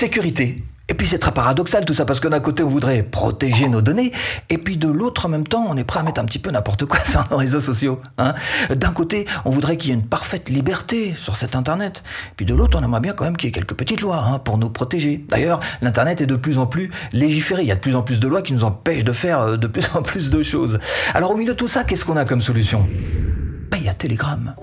sécurité. 0.00 0.56
Et 0.88 0.94
puis 0.94 1.06
c'est 1.06 1.18
très 1.18 1.30
paradoxal 1.30 1.84
tout 1.84 1.92
ça 1.92 2.06
parce 2.06 2.20
que 2.20 2.28
d'un 2.28 2.40
côté 2.40 2.62
on 2.62 2.68
voudrait 2.68 3.02
protéger 3.02 3.68
nos 3.68 3.82
données 3.82 4.12
et 4.48 4.56
puis 4.56 4.78
de 4.78 4.88
l'autre 4.88 5.26
en 5.26 5.28
même 5.28 5.46
temps 5.46 5.66
on 5.68 5.76
est 5.76 5.84
prêt 5.84 6.00
à 6.00 6.02
mettre 6.02 6.22
un 6.22 6.24
petit 6.24 6.38
peu 6.38 6.50
n'importe 6.50 6.86
quoi 6.86 7.04
sur 7.04 7.22
nos 7.30 7.36
réseaux 7.36 7.60
sociaux. 7.60 8.00
Hein. 8.16 8.32
d'un 8.74 8.92
côté 8.92 9.26
on 9.44 9.50
voudrait 9.50 9.76
qu'il 9.76 9.90
y 9.90 9.92
ait 9.92 9.96
une 9.96 10.06
parfaite 10.06 10.48
liberté 10.48 11.14
sur 11.18 11.36
cet 11.36 11.54
internet, 11.54 12.02
puis 12.36 12.46
de 12.46 12.54
l'autre 12.54 12.78
on 12.80 12.82
aimerait 12.82 13.02
bien 13.02 13.12
quand 13.12 13.24
même 13.24 13.36
qu'il 13.36 13.48
y 13.48 13.50
ait 13.50 13.52
quelques 13.52 13.74
petites 13.74 14.00
lois 14.00 14.24
hein, 14.24 14.38
pour 14.38 14.56
nous 14.56 14.70
protéger. 14.70 15.22
D'ailleurs 15.28 15.60
l'internet 15.82 16.22
est 16.22 16.26
de 16.26 16.36
plus 16.36 16.56
en 16.56 16.66
plus 16.66 16.90
légiféré, 17.12 17.60
il 17.60 17.68
y 17.68 17.72
a 17.72 17.76
de 17.76 17.80
plus 17.80 17.94
en 17.94 18.02
plus 18.02 18.20
de 18.20 18.26
lois 18.26 18.40
qui 18.40 18.54
nous 18.54 18.64
empêchent 18.64 19.04
de 19.04 19.12
faire 19.12 19.40
euh, 19.40 19.56
de 19.58 19.66
plus 19.66 19.84
en 19.94 20.00
plus 20.00 20.30
de 20.30 20.42
choses. 20.42 20.78
Alors 21.12 21.32
au 21.32 21.36
milieu 21.36 21.52
de 21.52 21.58
tout 21.58 21.68
ça 21.68 21.84
qu'est-ce 21.84 22.06
qu'on 22.06 22.16
a 22.16 22.24
comme 22.24 22.40
solution? 22.40 22.88
Ben 23.70 23.76
il 23.78 23.84
y 23.84 23.90
a 23.90 23.94
Telegram. 23.94 24.54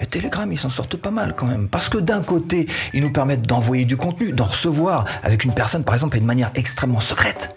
Et 0.00 0.06
Telegram, 0.06 0.50
ils 0.50 0.58
s'en 0.58 0.70
sortent 0.70 0.96
pas 0.96 1.10
mal 1.10 1.34
quand 1.34 1.46
même. 1.46 1.68
Parce 1.68 1.88
que 1.88 1.98
d'un 1.98 2.22
côté, 2.22 2.66
ils 2.92 3.02
nous 3.02 3.12
permettent 3.12 3.46
d'envoyer 3.46 3.84
du 3.84 3.96
contenu, 3.96 4.32
d'en 4.32 4.44
recevoir 4.44 5.04
avec 5.22 5.44
une 5.44 5.54
personne, 5.54 5.84
par 5.84 5.94
exemple, 5.94 6.16
et 6.16 6.20
de 6.20 6.26
manière 6.26 6.50
extrêmement 6.54 7.00
secrète. 7.00 7.56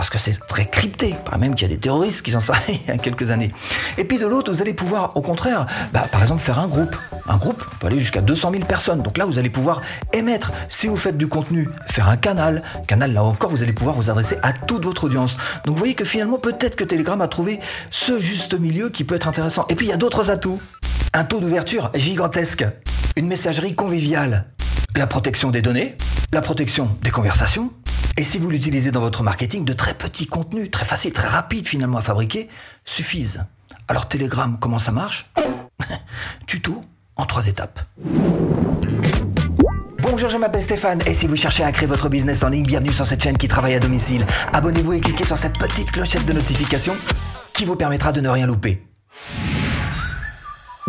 Parce 0.00 0.08
que 0.08 0.16
c'est 0.16 0.40
très 0.46 0.64
crypté. 0.64 1.14
Pas 1.30 1.36
même 1.36 1.54
qu'il 1.54 1.68
y 1.68 1.70
a 1.70 1.74
des 1.74 1.78
terroristes 1.78 2.22
qui 2.22 2.30
s'en 2.30 2.40
servent 2.40 2.58
il 2.68 2.80
y 2.88 2.90
a 2.90 2.96
quelques 2.96 3.32
années. 3.32 3.52
Et 3.98 4.04
puis 4.04 4.18
de 4.18 4.26
l'autre, 4.26 4.50
vous 4.50 4.62
allez 4.62 4.72
pouvoir, 4.72 5.14
au 5.14 5.20
contraire, 5.20 5.66
bah, 5.92 6.06
par 6.10 6.22
exemple, 6.22 6.40
faire 6.40 6.58
un 6.58 6.68
groupe. 6.68 6.96
Un 7.28 7.36
groupe 7.36 7.62
peut 7.78 7.88
aller 7.88 7.98
jusqu'à 7.98 8.22
200 8.22 8.52
000 8.52 8.64
personnes. 8.64 9.02
Donc 9.02 9.18
là, 9.18 9.26
vous 9.26 9.38
allez 9.38 9.50
pouvoir 9.50 9.82
émettre, 10.14 10.52
si 10.70 10.88
vous 10.88 10.96
faites 10.96 11.18
du 11.18 11.28
contenu, 11.28 11.68
faire 11.86 12.08
un 12.08 12.16
canal. 12.16 12.62
Canal, 12.86 13.12
là 13.12 13.22
encore, 13.22 13.50
vous 13.50 13.62
allez 13.62 13.74
pouvoir 13.74 13.94
vous 13.94 14.08
adresser 14.08 14.38
à 14.42 14.54
toute 14.54 14.86
votre 14.86 15.04
audience. 15.04 15.36
Donc 15.66 15.74
vous 15.74 15.80
voyez 15.80 15.94
que 15.94 16.06
finalement, 16.06 16.38
peut-être 16.38 16.76
que 16.76 16.84
Telegram 16.84 17.20
a 17.20 17.28
trouvé 17.28 17.60
ce 17.90 18.18
juste 18.18 18.58
milieu 18.58 18.88
qui 18.88 19.04
peut 19.04 19.16
être 19.16 19.28
intéressant. 19.28 19.66
Et 19.68 19.74
puis 19.74 19.84
il 19.84 19.90
y 19.90 19.92
a 19.92 19.98
d'autres 19.98 20.30
atouts. 20.30 20.62
Un 21.12 21.24
taux 21.24 21.40
d'ouverture 21.40 21.90
gigantesque, 21.94 22.64
une 23.16 23.26
messagerie 23.26 23.74
conviviale, 23.74 24.46
la 24.96 25.06
protection 25.06 25.50
des 25.50 25.60
données, 25.60 25.98
la 26.32 26.40
protection 26.40 26.96
des 27.02 27.10
conversations. 27.10 27.70
Et 28.16 28.22
si 28.22 28.38
vous 28.38 28.50
l'utilisez 28.50 28.90
dans 28.90 29.00
votre 29.00 29.22
marketing, 29.22 29.64
de 29.64 29.72
très 29.72 29.94
petits 29.94 30.26
contenus, 30.26 30.70
très 30.70 30.84
faciles, 30.84 31.12
très 31.12 31.28
rapides 31.28 31.66
finalement 31.66 31.98
à 31.98 32.02
fabriquer, 32.02 32.48
suffisent. 32.84 33.44
Alors 33.88 34.08
Telegram, 34.08 34.58
comment 34.60 34.78
ça 34.78 34.92
marche 34.92 35.30
Tuto 36.46 36.80
en 37.16 37.26
trois 37.26 37.46
étapes. 37.46 37.80
Bonjour, 40.02 40.28
je 40.28 40.38
m'appelle 40.38 40.62
Stéphane 40.62 41.00
et 41.06 41.14
si 41.14 41.26
vous 41.26 41.36
cherchez 41.36 41.62
à 41.62 41.72
créer 41.72 41.86
votre 41.86 42.08
business 42.08 42.42
en 42.42 42.48
ligne, 42.48 42.64
bienvenue 42.64 42.92
sur 42.92 43.06
cette 43.06 43.22
chaîne 43.22 43.38
qui 43.38 43.48
travaille 43.48 43.74
à 43.74 43.80
domicile. 43.80 44.26
Abonnez-vous 44.52 44.94
et 44.94 45.00
cliquez 45.00 45.24
sur 45.24 45.36
cette 45.36 45.58
petite 45.58 45.90
clochette 45.92 46.24
de 46.26 46.32
notification 46.32 46.96
qui 47.52 47.64
vous 47.64 47.76
permettra 47.76 48.12
de 48.12 48.20
ne 48.20 48.28
rien 48.28 48.46
louper. 48.46 48.82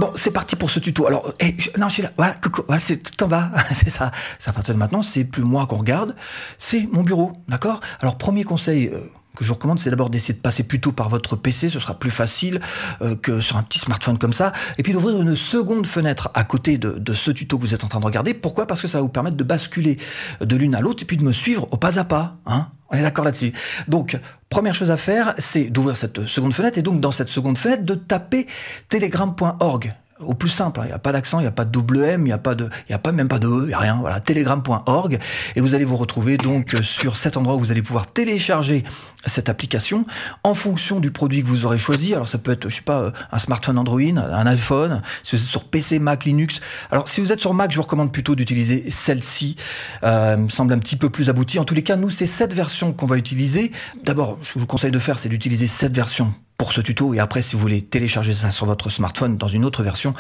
Bon, 0.02 0.11
c'est 0.16 0.31
parti 0.31 0.55
pour 0.55 0.71
ce 0.71 0.80
tuto. 0.80 1.05
Alors, 1.05 1.31
eh, 1.39 1.55
non, 1.77 1.88
je 1.88 1.94
suis 1.94 2.02
là. 2.02 2.09
Coucou. 2.41 2.63
Voilà, 2.66 2.81
c'est 2.81 2.97
tout 2.97 3.23
en 3.23 3.27
bas. 3.27 3.52
c'est 3.71 3.91
ça. 3.91 4.11
C'est 4.39 4.49
à 4.49 4.53
partir 4.53 4.73
de 4.73 4.80
maintenant, 4.80 5.03
c'est 5.03 5.23
plus 5.23 5.43
moi 5.43 5.67
qu'on 5.67 5.77
regarde, 5.77 6.16
c'est 6.58 6.89
mon 6.91 7.03
bureau, 7.03 7.33
d'accord? 7.47 7.81
Alors, 7.99 8.17
premier 8.17 8.43
conseil. 8.43 8.88
Euh, 8.88 9.11
que 9.35 9.43
je 9.43 9.49
vous 9.49 9.55
recommande, 9.55 9.79
c'est 9.79 9.89
d'abord 9.89 10.09
d'essayer 10.09 10.33
de 10.33 10.39
passer 10.39 10.63
plutôt 10.63 10.91
par 10.91 11.09
votre 11.09 11.35
PC, 11.35 11.69
ce 11.69 11.79
sera 11.79 11.93
plus 11.93 12.11
facile 12.11 12.59
euh, 13.01 13.15
que 13.15 13.39
sur 13.39 13.57
un 13.57 13.63
petit 13.63 13.79
smartphone 13.79 14.17
comme 14.17 14.33
ça, 14.33 14.51
et 14.77 14.83
puis 14.83 14.93
d'ouvrir 14.93 15.21
une 15.21 15.35
seconde 15.35 15.87
fenêtre 15.87 16.29
à 16.33 16.43
côté 16.43 16.77
de, 16.77 17.13
ce 17.13 17.31
tuto 17.31 17.57
que 17.57 17.63
vous 17.63 17.73
êtes 17.73 17.83
en 17.83 17.87
train 17.87 17.99
de 17.99 18.05
regarder. 18.05 18.33
Pourquoi? 18.33 18.67
Parce 18.67 18.81
que 18.81 18.87
ça 18.87 18.97
va 18.97 19.03
vous 19.03 19.09
permettre 19.09 19.37
de 19.37 19.43
basculer 19.43 19.97
de 20.39 20.55
l'une 20.55 20.75
à 20.75 20.81
l'autre 20.81 21.03
et 21.03 21.05
puis 21.05 21.17
de 21.17 21.23
me 21.23 21.31
suivre 21.31 21.67
au 21.71 21.77
pas 21.77 21.99
à 21.99 22.03
pas. 22.03 22.37
Hein 22.45 22.67
on 22.91 22.95
est 22.95 23.02
d'accord 23.02 23.23
là-dessus. 23.23 23.53
Donc, 23.87 24.19
première 24.49 24.75
chose 24.75 24.91
à 24.91 24.97
faire, 24.97 25.33
c'est 25.37 25.65
d'ouvrir 25.65 25.95
cette 25.95 26.25
seconde 26.25 26.53
fenêtre 26.53 26.77
et 26.77 26.81
donc 26.81 26.99
dans 26.99 27.11
cette 27.11 27.29
seconde 27.29 27.57
fenêtre 27.57 27.83
de 27.83 27.95
taper 27.95 28.47
telegram.org 28.89 29.95
au 30.22 30.33
plus 30.33 30.50
simple, 30.50 30.80
hein. 30.80 30.83
il 30.86 30.88
n'y 30.88 30.94
a 30.94 31.00
pas 31.00 31.11
d'accent, 31.11 31.39
il 31.39 31.44
n'y 31.44 31.47
a 31.47 31.52
pas 31.52 31.66
de 31.66 31.72
double 31.72 32.03
M, 32.03 32.22
il 32.22 32.25
n'y 32.25 32.31
a 32.31 32.38
pas 32.38 32.55
de, 32.55 32.69
il 32.89 32.95
a 32.95 33.00
pas 33.00 33.11
même 33.11 33.27
pas 33.27 33.39
de 33.39 33.47
E, 33.47 33.61
il 33.64 33.67
n'y 33.67 33.73
a 33.73 33.80
rien. 33.80 33.97
Voilà, 34.00 34.19
telegram.org 34.19 35.19
et 35.55 35.61
vous 35.61 35.75
allez 35.75 35.86
vous 35.86 35.97
retrouver 35.97 36.38
donc 36.38 36.75
sur 36.81 37.16
cet 37.16 37.38
endroit 37.38 37.55
où 37.55 37.59
vous 37.59 37.72
allez 37.72 37.81
pouvoir 37.81 38.08
télécharger 38.08 38.83
cette 39.25 39.49
application 39.49 40.05
en 40.44 40.53
fonction 40.53 40.99
du 40.99 41.11
produit 41.11 41.44
que 41.44 41.47
vous 41.47 41.66
aurez 41.66 41.77
choisi. 41.77 42.14
Alors 42.14 42.27
ça 42.27 42.38
peut 42.38 42.52
être, 42.52 42.69
je 42.69 42.75
sais 42.75 42.81
pas, 42.81 43.11
un 43.31 43.39
smartphone 43.39 43.77
Android, 43.77 44.02
un 44.02 44.45
iPhone, 44.48 45.02
si 45.23 45.36
vous 45.36 45.42
êtes 45.42 45.48
sur 45.48 45.65
PC, 45.65 45.99
Mac, 45.99 46.26
Linux. 46.26 46.59
Alors 46.92 47.08
si 47.08 47.21
vous 47.21 47.32
êtes 47.32 47.39
sur 47.39 47.53
Mac, 47.53 47.71
je 47.71 47.77
vous 47.77 47.83
recommande 47.83 48.11
plutôt 48.11 48.36
d'utiliser 48.36 48.86
celle-ci. 48.89 49.55
Euh, 50.03 50.38
me 50.38 50.49
semble 50.49 50.73
un 50.73 50.80
petit 50.80 50.95
peu 50.95 51.09
plus 51.09 51.30
aboutie. 51.30 51.59
En 51.59 51.65
tous 51.65 51.76
les 51.76 51.83
cas, 51.83 51.95
nous 51.95 52.09
c'est 52.09 52.26
cette 52.26 52.53
version 52.53 52.93
qu'on 52.93 53.05
va 53.05 53.17
utiliser. 53.17 53.71
D'abord, 54.03 54.38
ce 54.43 54.53
que 54.53 54.59
je 54.59 54.59
vous 54.59 54.67
conseille 54.67 54.92
de 54.92 54.99
faire, 54.99 55.20
c'est 55.20 55.30
d'utiliser 55.30 55.67
cette 55.67 55.95
version 55.95 56.33
pour 56.61 56.73
ce 56.73 56.82
tuto. 56.82 57.16
Et 57.16 57.20
après, 57.20 57.42
si 57.42 57.55
vous 57.55 57.61
voulez 57.64 57.82
télécharger 57.82 58.33
ça 58.33 58.52
sur 58.52 58.67
votre 58.67 58.92
smartphone 58.92 59.36
dans 59.36 59.48
une 59.48 59.66
autre 59.66 59.82
version, 59.82 60.14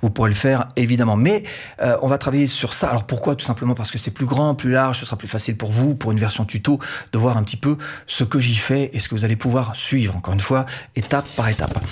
vous 0.00 0.10
pourrez 0.10 0.28
le 0.28 0.36
faire 0.36 0.68
évidemment. 0.76 1.16
Mais 1.16 1.42
euh, 1.82 1.96
on 2.02 2.06
va 2.06 2.18
travailler 2.18 2.46
sur 2.46 2.72
ça. 2.72 2.88
Alors 2.88 3.02
pourquoi? 3.02 3.34
Tout 3.34 3.44
simplement 3.44 3.74
parce 3.74 3.90
que 3.90 3.98
c'est 3.98 4.12
plus 4.12 4.24
grand, 4.24 4.54
plus 4.54 4.70
large, 4.70 5.00
ce 5.00 5.04
sera 5.04 5.16
plus 5.16 5.26
facile 5.26 5.56
pour 5.56 5.72
vous, 5.72 5.96
pour 5.96 6.12
une 6.12 6.18
version 6.20 6.44
tuto, 6.44 6.78
de 7.12 7.18
voir 7.18 7.36
un 7.36 7.42
petit 7.42 7.56
peu 7.56 7.76
ce 8.06 8.22
que 8.22 8.38
j'y 8.38 8.54
fais 8.54 8.90
et 8.92 9.00
ce 9.00 9.08
que 9.08 9.16
vous 9.16 9.24
allez 9.24 9.34
pouvoir 9.34 9.74
suivre, 9.74 10.14
encore 10.14 10.34
une 10.34 10.38
fois, 10.38 10.66
étape 10.94 11.26
par 11.34 11.48
étape. 11.48 11.84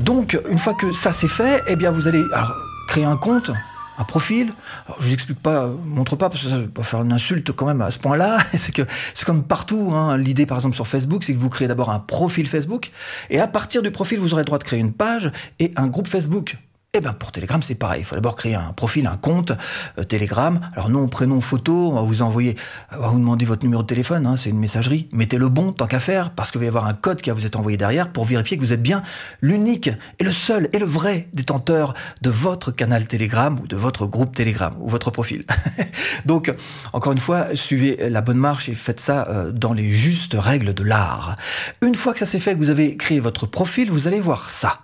Donc, 0.00 0.36
une 0.50 0.58
fois 0.58 0.74
que 0.74 0.90
ça 0.90 1.12
c'est 1.12 1.28
fait, 1.28 1.62
eh 1.68 1.76
bien 1.76 1.92
vous 1.92 2.08
allez 2.08 2.24
alors, 2.32 2.50
créer 2.88 3.04
un 3.04 3.16
compte 3.16 3.52
un 3.98 4.04
profil. 4.04 4.52
je 5.00 5.08
vous 5.08 5.14
explique 5.14 5.40
pas, 5.40 5.68
montre 5.86 6.16
pas 6.16 6.30
parce 6.30 6.42
que 6.42 6.48
ça 6.48 6.58
va 6.74 6.82
faire 6.82 7.02
une 7.02 7.12
insulte 7.12 7.52
quand 7.52 7.66
même 7.66 7.80
à 7.80 7.90
ce 7.90 7.98
point-là. 7.98 8.38
c'est 8.54 8.72
que 8.72 8.82
c'est 9.14 9.24
comme 9.24 9.44
partout. 9.44 9.92
Hein. 9.92 10.16
L'idée, 10.16 10.46
par 10.46 10.58
exemple, 10.58 10.74
sur 10.74 10.86
Facebook, 10.86 11.24
c'est 11.24 11.34
que 11.34 11.38
vous 11.38 11.50
créez 11.50 11.68
d'abord 11.68 11.90
un 11.90 11.98
profil 12.00 12.46
Facebook 12.48 12.90
et 13.30 13.40
à 13.40 13.46
partir 13.46 13.82
du 13.82 13.90
profil, 13.90 14.18
vous 14.18 14.32
aurez 14.32 14.42
le 14.42 14.46
droit 14.46 14.58
de 14.58 14.64
créer 14.64 14.80
une 14.80 14.92
page 14.92 15.30
et 15.58 15.72
un 15.76 15.86
groupe 15.86 16.08
Facebook. 16.08 16.56
Eh 16.94 17.00
bien, 17.00 17.14
pour 17.14 17.32
Telegram, 17.32 17.62
c'est 17.62 17.74
pareil. 17.74 18.02
Il 18.02 18.04
faut 18.04 18.16
d'abord 18.16 18.36
créer 18.36 18.54
un 18.54 18.74
profil, 18.74 19.06
un 19.06 19.16
compte 19.16 19.52
euh, 19.98 20.02
Telegram. 20.02 20.60
Alors, 20.74 20.90
nom, 20.90 21.08
prénom, 21.08 21.40
photo, 21.40 21.90
on 21.90 21.94
va 21.94 22.02
vous 22.02 22.20
envoyer, 22.20 22.54
on 22.94 23.00
va 23.00 23.08
vous 23.08 23.18
demander 23.18 23.46
votre 23.46 23.64
numéro 23.64 23.80
de 23.80 23.86
téléphone, 23.86 24.26
hein, 24.26 24.36
c'est 24.36 24.50
une 24.50 24.58
messagerie. 24.58 25.08
Mettez 25.10 25.38
le 25.38 25.48
bon, 25.48 25.72
tant 25.72 25.86
qu'à 25.86 26.00
faire, 26.00 26.34
parce 26.34 26.50
qu'il 26.50 26.58
va 26.58 26.66
y 26.66 26.68
avoir 26.68 26.84
un 26.84 26.92
code 26.92 27.22
qui 27.22 27.30
va 27.30 27.34
vous 27.34 27.46
être 27.46 27.58
envoyé 27.58 27.78
derrière 27.78 28.12
pour 28.12 28.26
vérifier 28.26 28.58
que 28.58 28.62
vous 28.62 28.74
êtes 28.74 28.82
bien 28.82 29.02
l'unique 29.40 29.88
et 30.18 30.24
le 30.24 30.32
seul 30.32 30.68
et 30.74 30.78
le 30.78 30.84
vrai 30.84 31.30
détenteur 31.32 31.94
de 32.20 32.28
votre 32.28 32.72
canal 32.72 33.06
Telegram 33.06 33.58
ou 33.58 33.66
de 33.66 33.76
votre 33.76 34.04
groupe 34.04 34.34
Telegram 34.34 34.74
ou 34.78 34.90
votre 34.90 35.10
profil. 35.10 35.46
Donc, 36.26 36.54
encore 36.92 37.12
une 37.12 37.18
fois, 37.20 37.56
suivez 37.56 38.10
la 38.10 38.20
bonne 38.20 38.36
marche 38.36 38.68
et 38.68 38.74
faites 38.74 39.00
ça 39.00 39.28
euh, 39.30 39.50
dans 39.50 39.72
les 39.72 39.88
justes 39.88 40.36
règles 40.38 40.74
de 40.74 40.82
l'art. 40.82 41.36
Une 41.80 41.94
fois 41.94 42.12
que 42.12 42.18
ça 42.18 42.26
s'est 42.26 42.38
fait, 42.38 42.52
que 42.52 42.58
vous 42.58 42.68
avez 42.68 42.98
créé 42.98 43.18
votre 43.18 43.46
profil, 43.46 43.90
vous 43.90 44.08
allez 44.08 44.20
voir 44.20 44.50
ça. 44.50 44.80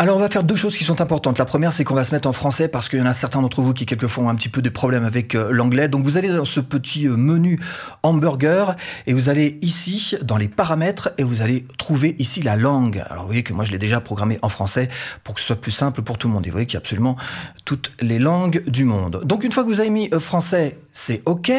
Alors 0.00 0.16
on 0.16 0.20
va 0.20 0.30
faire 0.30 0.44
deux 0.44 0.56
choses 0.56 0.78
qui 0.78 0.84
sont 0.84 1.02
importantes. 1.02 1.36
La 1.36 1.44
première, 1.44 1.74
c'est 1.74 1.84
qu'on 1.84 1.94
va 1.94 2.04
se 2.04 2.14
mettre 2.14 2.26
en 2.26 2.32
français 2.32 2.68
parce 2.68 2.88
qu'il 2.88 2.98
y 2.98 3.02
en 3.02 3.06
a 3.06 3.12
certains 3.12 3.42
d'entre 3.42 3.60
vous 3.60 3.74
qui 3.74 3.84
quelquefois 3.84 4.24
ont 4.24 4.28
un 4.30 4.34
petit 4.34 4.48
peu 4.48 4.62
de 4.62 4.70
problèmes 4.70 5.04
avec 5.04 5.34
euh, 5.34 5.50
l'anglais. 5.52 5.88
Donc 5.88 6.04
vous 6.04 6.16
allez 6.16 6.28
dans 6.28 6.46
ce 6.46 6.60
petit 6.60 7.06
euh, 7.06 7.18
menu 7.18 7.60
hamburger 8.02 8.76
et 9.06 9.12
vous 9.12 9.28
allez 9.28 9.58
ici 9.60 10.16
dans 10.22 10.38
les 10.38 10.48
paramètres 10.48 11.12
et 11.18 11.22
vous 11.22 11.42
allez 11.42 11.66
trouver 11.76 12.16
ici 12.18 12.40
la 12.40 12.56
langue. 12.56 13.04
Alors 13.10 13.24
vous 13.24 13.28
voyez 13.28 13.42
que 13.42 13.52
moi 13.52 13.66
je 13.66 13.72
l'ai 13.72 13.78
déjà 13.78 14.00
programmé 14.00 14.38
en 14.40 14.48
français 14.48 14.88
pour 15.22 15.34
que 15.34 15.40
ce 15.42 15.48
soit 15.48 15.60
plus 15.60 15.70
simple 15.70 16.00
pour 16.00 16.16
tout 16.16 16.28
le 16.28 16.32
monde. 16.32 16.46
Et 16.46 16.48
vous 16.48 16.54
voyez 16.54 16.66
qu'il 16.66 16.76
y 16.76 16.78
a 16.78 16.80
absolument 16.80 17.16
toutes 17.66 17.92
les 18.00 18.18
langues 18.18 18.62
du 18.66 18.84
monde. 18.86 19.20
Donc 19.26 19.44
une 19.44 19.52
fois 19.52 19.64
que 19.64 19.68
vous 19.68 19.80
avez 19.80 19.90
mis 19.90 20.08
euh, 20.14 20.18
français, 20.18 20.78
c'est 20.92 21.20
OK. 21.26 21.52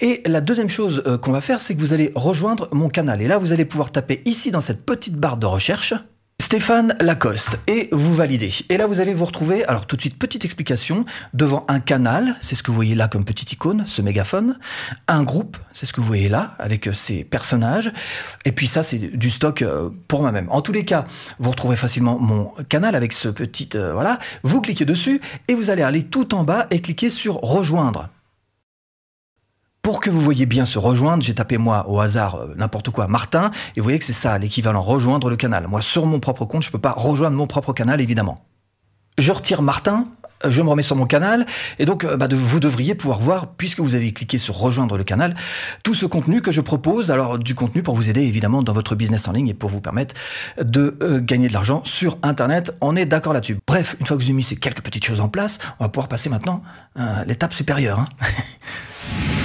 Et 0.00 0.22
la 0.24 0.40
deuxième 0.40 0.70
chose 0.70 1.02
qu'on 1.20 1.32
va 1.32 1.42
faire, 1.42 1.60
c'est 1.60 1.74
que 1.74 1.80
vous 1.80 1.92
allez 1.92 2.12
rejoindre 2.14 2.70
mon 2.72 2.88
canal. 2.88 3.20
Et 3.20 3.28
là, 3.28 3.36
vous 3.36 3.52
allez 3.52 3.66
pouvoir 3.66 3.92
taper 3.92 4.22
ici 4.24 4.50
dans 4.50 4.62
cette 4.62 4.86
petite 4.86 5.16
barre 5.16 5.36
de 5.36 5.44
recherche 5.44 5.92
Stéphane 6.54 6.94
Lacoste, 7.00 7.58
et 7.66 7.88
vous 7.90 8.14
validez. 8.14 8.48
Et 8.68 8.76
là, 8.76 8.86
vous 8.86 9.00
allez 9.00 9.12
vous 9.12 9.24
retrouver, 9.24 9.64
alors 9.64 9.86
tout 9.86 9.96
de 9.96 10.00
suite, 10.00 10.16
petite 10.16 10.44
explication, 10.44 11.04
devant 11.32 11.64
un 11.66 11.80
canal, 11.80 12.36
c'est 12.40 12.54
ce 12.54 12.62
que 12.62 12.70
vous 12.70 12.76
voyez 12.76 12.94
là 12.94 13.08
comme 13.08 13.24
petite 13.24 13.50
icône, 13.50 13.82
ce 13.88 14.02
mégaphone, 14.02 14.56
un 15.08 15.24
groupe, 15.24 15.56
c'est 15.72 15.84
ce 15.84 15.92
que 15.92 16.00
vous 16.00 16.06
voyez 16.06 16.28
là, 16.28 16.54
avec 16.60 16.90
ces 16.92 17.24
personnages, 17.24 17.92
et 18.44 18.52
puis 18.52 18.68
ça, 18.68 18.84
c'est 18.84 18.98
du 18.98 19.30
stock 19.30 19.62
euh, 19.62 19.90
pour 20.06 20.20
moi-même. 20.20 20.46
En 20.48 20.60
tous 20.60 20.70
les 20.70 20.84
cas, 20.84 21.06
vous 21.40 21.50
retrouvez 21.50 21.74
facilement 21.74 22.20
mon 22.20 22.52
canal 22.68 22.94
avec 22.94 23.14
ce 23.14 23.30
petit, 23.30 23.70
euh, 23.74 23.92
voilà, 23.92 24.20
vous 24.44 24.60
cliquez 24.60 24.84
dessus, 24.84 25.20
et 25.48 25.56
vous 25.56 25.70
allez 25.70 25.82
aller 25.82 26.04
tout 26.04 26.36
en 26.36 26.44
bas 26.44 26.68
et 26.70 26.80
cliquer 26.80 27.10
sur 27.10 27.34
rejoindre. 27.42 28.10
Pour 29.84 30.00
que 30.00 30.08
vous 30.08 30.20
voyez 30.20 30.46
bien 30.46 30.64
se 30.64 30.78
rejoindre, 30.78 31.22
j'ai 31.22 31.34
tapé 31.34 31.58
moi 31.58 31.84
au 31.90 32.00
hasard 32.00 32.36
euh, 32.36 32.54
n'importe 32.56 32.88
quoi 32.88 33.06
Martin 33.06 33.50
et 33.76 33.80
vous 33.80 33.84
voyez 33.84 33.98
que 33.98 34.06
c'est 34.06 34.14
ça 34.14 34.38
l'équivalent 34.38 34.80
rejoindre 34.80 35.28
le 35.28 35.36
canal. 35.36 35.68
Moi 35.68 35.82
sur 35.82 36.06
mon 36.06 36.20
propre 36.20 36.46
compte, 36.46 36.62
je 36.62 36.70
peux 36.70 36.78
pas 36.78 36.94
rejoindre 36.96 37.36
mon 37.36 37.46
propre 37.46 37.74
canal 37.74 38.00
évidemment. 38.00 38.36
Je 39.18 39.30
retire 39.30 39.60
Martin, 39.60 40.06
euh, 40.46 40.50
je 40.50 40.62
me 40.62 40.70
remets 40.70 40.82
sur 40.82 40.96
mon 40.96 41.04
canal 41.04 41.44
et 41.78 41.84
donc 41.84 42.04
euh, 42.04 42.16
bah, 42.16 42.28
vous 42.32 42.60
devriez 42.60 42.94
pouvoir 42.94 43.20
voir 43.20 43.46
puisque 43.58 43.80
vous 43.80 43.94
avez 43.94 44.10
cliqué 44.14 44.38
sur 44.38 44.56
rejoindre 44.56 44.96
le 44.96 45.04
canal 45.04 45.34
tout 45.82 45.94
ce 45.94 46.06
contenu 46.06 46.40
que 46.40 46.50
je 46.50 46.62
propose 46.62 47.10
alors 47.10 47.38
du 47.38 47.54
contenu 47.54 47.82
pour 47.82 47.94
vous 47.94 48.08
aider 48.08 48.22
évidemment 48.22 48.62
dans 48.62 48.72
votre 48.72 48.94
business 48.94 49.28
en 49.28 49.32
ligne 49.32 49.48
et 49.48 49.54
pour 49.54 49.68
vous 49.68 49.82
permettre 49.82 50.14
de 50.58 50.96
gagner 51.18 51.48
de 51.48 51.52
l'argent 51.52 51.82
sur 51.84 52.16
internet 52.22 52.74
on 52.80 52.96
est 52.96 53.04
d'accord 53.04 53.34
là-dessus 53.34 53.58
bref 53.66 53.96
une 54.00 54.06
fois 54.06 54.16
que 54.16 54.22
vous 54.22 54.28
avez 54.28 54.36
mis 54.36 54.42
ces 54.42 54.56
quelques 54.56 54.80
petites 54.80 55.04
choses 55.04 55.20
en 55.20 55.28
place 55.28 55.58
on 55.78 55.84
va 55.84 55.90
pouvoir 55.90 56.08
passer 56.08 56.30
maintenant 56.30 56.62
à 56.96 57.26
l'étape 57.26 57.52
supérieure 57.52 57.98
hein. 57.98 58.08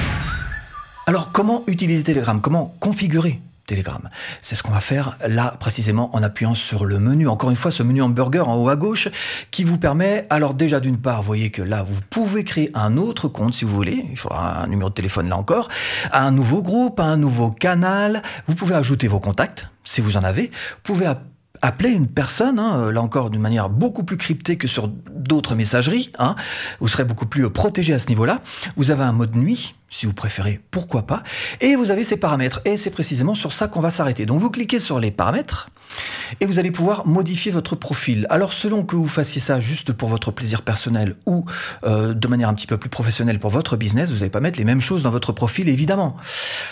Alors 1.09 1.31
comment 1.31 1.63
utiliser 1.65 2.03
Telegram? 2.03 2.39
Comment 2.39 2.75
configurer 2.79 3.41
Telegram? 3.65 4.11
C'est 4.44 4.53
ce 4.53 4.61
qu'on 4.61 4.73
va 4.73 4.79
faire 4.79 5.17
là 5.27 5.56
précisément 5.59 6.15
en 6.15 6.21
appuyant 6.21 6.53
sur 6.53 6.85
le 6.85 7.00
menu. 7.00 7.27
Encore 7.27 7.50
une 7.50 7.56
fois, 7.56 7.71
ce 7.71 7.81
menu 7.81 8.03
hamburger 8.03 8.47
en 8.47 8.57
haut 8.57 8.69
à 8.69 8.75
gauche 8.75 9.07
qui 9.50 9.63
vous 9.63 9.79
permet, 9.79 10.27
alors 10.29 10.53
déjà 10.53 10.79
d'une 10.79 11.00
part, 11.00 11.21
vous 11.21 11.25
voyez 11.25 11.50
que 11.50 11.63
là, 11.63 11.81
vous 11.81 12.00
pouvez 12.11 12.44
créer 12.44 12.69
un 12.75 12.95
autre 12.95 13.27
compte 13.27 13.56
si 13.56 13.65
vous 13.65 13.75
voulez. 13.75 14.03
Il 14.11 14.19
faudra 14.19 14.61
un 14.61 14.67
numéro 14.67 14.91
de 14.91 14.94
téléphone 14.94 15.29
là 15.29 15.38
encore, 15.38 15.67
un 16.11 16.29
nouveau 16.29 16.61
groupe, 16.61 17.00
un 17.00 17.17
nouveau 17.17 17.50
canal. 17.50 18.21
Vous 18.45 18.53
pouvez 18.53 18.75
ajouter 18.75 19.07
vos 19.07 19.19
contacts 19.19 19.67
si 19.83 20.01
vous 20.01 20.15
en 20.15 20.23
avez. 20.23 20.51
Vous 20.51 20.81
pouvez 20.83 21.07
appeler 21.61 21.89
une 21.89 22.07
personne, 22.07 22.59
hein, 22.59 22.91
là 22.91 23.01
encore 23.01 23.29
d'une 23.29 23.41
manière 23.41 23.69
beaucoup 23.69 24.03
plus 24.03 24.17
cryptée 24.17 24.57
que 24.57 24.67
sur 24.67 24.88
d'autres 24.88 25.56
messageries. 25.56 26.11
Hein. 26.19 26.35
Vous 26.79 26.88
serez 26.88 27.06
beaucoup 27.06 27.25
plus 27.25 27.50
protégé 27.50 27.94
à 27.94 28.00
ce 28.00 28.07
niveau-là. 28.07 28.41
Vous 28.75 28.91
avez 28.91 29.03
un 29.03 29.11
mode 29.11 29.35
nuit 29.35 29.75
si 29.89 30.06
vous 30.06 30.13
préférez, 30.13 30.61
pourquoi 30.71 31.03
pas. 31.03 31.23
Et 31.61 31.75
vous 31.75 31.91
avez 31.91 32.03
ces 32.03 32.17
paramètres. 32.17 32.61
Et 32.65 32.77
c'est 32.77 32.91
précisément 32.91 33.35
sur 33.35 33.51
ça 33.51 33.67
qu'on 33.67 33.79
va 33.79 33.89
s'arrêter. 33.89 34.25
Donc 34.25 34.39
vous 34.39 34.51
cliquez 34.51 34.79
sur 34.79 35.00
les 35.00 35.11
paramètres 35.11 35.69
et 36.39 36.45
vous 36.45 36.59
allez 36.59 36.71
pouvoir 36.71 37.07
modifier 37.07 37.51
votre 37.51 37.75
profil. 37.75 38.27
Alors 38.30 38.53
selon 38.53 38.83
que 38.83 38.95
vous 38.95 39.07
fassiez 39.07 39.41
ça 39.41 39.59
juste 39.59 39.94
pour 39.94 40.09
votre 40.09 40.31
plaisir 40.31 40.62
personnel 40.62 41.15
ou 41.25 41.45
euh, 41.83 42.13
de 42.13 42.27
manière 42.27 42.50
un 42.50 42.53
petit 42.53 42.68
peu 42.68 42.77
plus 42.77 42.89
professionnelle 42.89 43.39
pour 43.39 43.50
votre 43.50 43.77
business, 43.77 44.12
vous 44.12 44.19
n'allez 44.19 44.30
pas 44.30 44.39
mettre 44.39 44.57
les 44.57 44.65
mêmes 44.65 44.81
choses 44.81 45.03
dans 45.03 45.12
votre 45.12 45.31
profil 45.31 45.69
évidemment. 45.69 46.15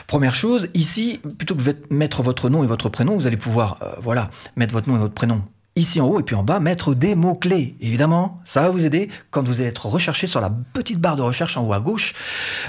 Première 0.07 0.35
chose, 0.35 0.69
ici, 0.73 1.19
plutôt 1.37 1.55
que 1.55 1.61
mettre 1.89 2.21
votre 2.21 2.49
nom 2.49 2.63
et 2.63 2.67
votre 2.67 2.89
prénom, 2.89 3.15
vous 3.15 3.27
allez 3.27 3.37
pouvoir 3.37 3.77
euh, 3.81 3.91
voilà, 4.01 4.29
mettre 4.55 4.73
votre 4.73 4.89
nom 4.89 4.95
et 4.95 4.99
votre 4.99 5.13
prénom 5.13 5.43
ici 5.77 6.01
en 6.01 6.07
haut 6.07 6.19
et 6.19 6.23
puis 6.23 6.35
en 6.35 6.43
bas, 6.43 6.59
mettre 6.59 6.93
des 6.93 7.15
mots-clés. 7.15 7.75
Évidemment, 7.79 8.41
ça 8.43 8.63
va 8.63 8.69
vous 8.69 8.83
aider 8.83 9.09
quand 9.29 9.47
vous 9.47 9.61
allez 9.61 9.69
être 9.69 9.85
recherché 9.85 10.27
sur 10.27 10.41
la 10.41 10.49
petite 10.73 10.99
barre 10.99 11.15
de 11.15 11.21
recherche 11.21 11.55
en 11.55 11.65
haut 11.65 11.73
à 11.73 11.79
gauche 11.79 12.15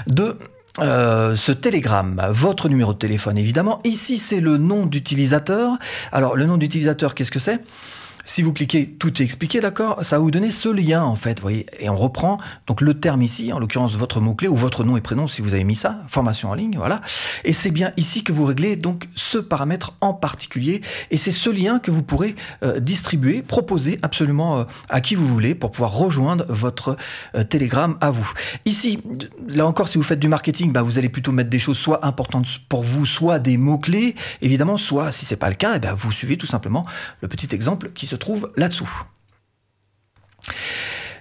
de 0.07 0.37
euh, 0.77 1.35
ce 1.35 1.51
télégramme, 1.51 2.21
votre 2.29 2.69
numéro 2.69 2.93
de 2.93 2.97
téléphone 2.97 3.37
évidemment. 3.37 3.81
Ici, 3.83 4.17
c'est 4.17 4.39
le 4.39 4.57
nom 4.57 4.85
d'utilisateur. 4.85 5.73
Alors, 6.11 6.35
le 6.35 6.45
nom 6.45 6.57
d'utilisateur, 6.57 7.15
qu'est-ce 7.15 7.31
que 7.31 7.39
c'est? 7.39 7.59
Si 8.29 8.43
vous 8.43 8.53
cliquez, 8.53 8.87
tout 8.87 9.23
est 9.23 9.25
expliqué, 9.25 9.59
d'accord? 9.59 10.03
Ça 10.03 10.17
va 10.17 10.21
vous 10.21 10.29
donner 10.29 10.51
ce 10.51 10.69
lien, 10.69 11.03
en 11.03 11.15
fait, 11.15 11.39
voyez. 11.39 11.65
Et 11.79 11.89
on 11.89 11.95
reprend 11.95 12.37
donc 12.67 12.79
le 12.81 12.93
terme 12.93 13.23
ici, 13.23 13.51
en 13.51 13.57
l'occurrence 13.57 13.95
votre 13.95 14.21
mot-clé 14.21 14.47
ou 14.47 14.55
votre 14.55 14.83
nom 14.83 14.97
et 14.97 15.01
prénom 15.01 15.25
si 15.25 15.41
vous 15.41 15.55
avez 15.55 15.63
mis 15.63 15.75
ça, 15.75 16.03
formation 16.07 16.51
en 16.51 16.53
ligne, 16.53 16.75
voilà. 16.77 17.01
Et 17.43 17.53
c'est 17.53 17.71
bien 17.71 17.91
ici 17.97 18.23
que 18.23 18.31
vous 18.31 18.45
réglez 18.45 18.75
donc 18.75 19.09
ce 19.15 19.39
paramètre 19.39 19.95
en 19.99 20.13
particulier. 20.13 20.81
Et 21.09 21.17
c'est 21.17 21.31
ce 21.31 21.49
lien 21.49 21.79
que 21.79 21.89
vous 21.89 22.03
pourrez 22.03 22.35
euh, 22.61 22.79
distribuer, 22.79 23.41
proposer 23.41 23.97
absolument 24.03 24.59
euh, 24.59 24.63
à 24.89 25.01
qui 25.01 25.15
vous 25.15 25.27
voulez 25.27 25.55
pour 25.55 25.71
pouvoir 25.71 25.93
rejoindre 25.93 26.45
votre 26.49 26.97
euh, 27.33 27.43
Telegram 27.43 27.97
à 27.99 28.11
vous. 28.11 28.31
Ici, 28.65 28.99
là 29.47 29.65
encore, 29.65 29.87
si 29.87 29.97
vous 29.97 30.03
faites 30.03 30.19
du 30.19 30.27
marketing, 30.27 30.71
bah, 30.71 30.83
vous 30.83 30.99
allez 30.99 31.09
plutôt 31.09 31.31
mettre 31.31 31.49
des 31.49 31.57
choses 31.57 31.79
soit 31.79 32.05
importantes 32.05 32.45
pour 32.69 32.83
vous, 32.83 33.07
soit 33.07 33.39
des 33.39 33.57
mots-clés, 33.57 34.13
évidemment, 34.43 34.77
soit 34.77 35.11
si 35.11 35.25
c'est 35.25 35.35
pas 35.35 35.49
le 35.49 35.55
cas, 35.55 35.73
et 35.73 35.77
eh 35.77 35.79
bien, 35.79 35.95
vous 35.95 36.11
suivez 36.11 36.37
tout 36.37 36.45
simplement 36.45 36.85
le 37.21 37.27
petit 37.27 37.55
exemple 37.55 37.89
qui 37.95 38.05
se 38.05 38.18
trouve 38.19 38.51
là-dessous. 38.55 38.89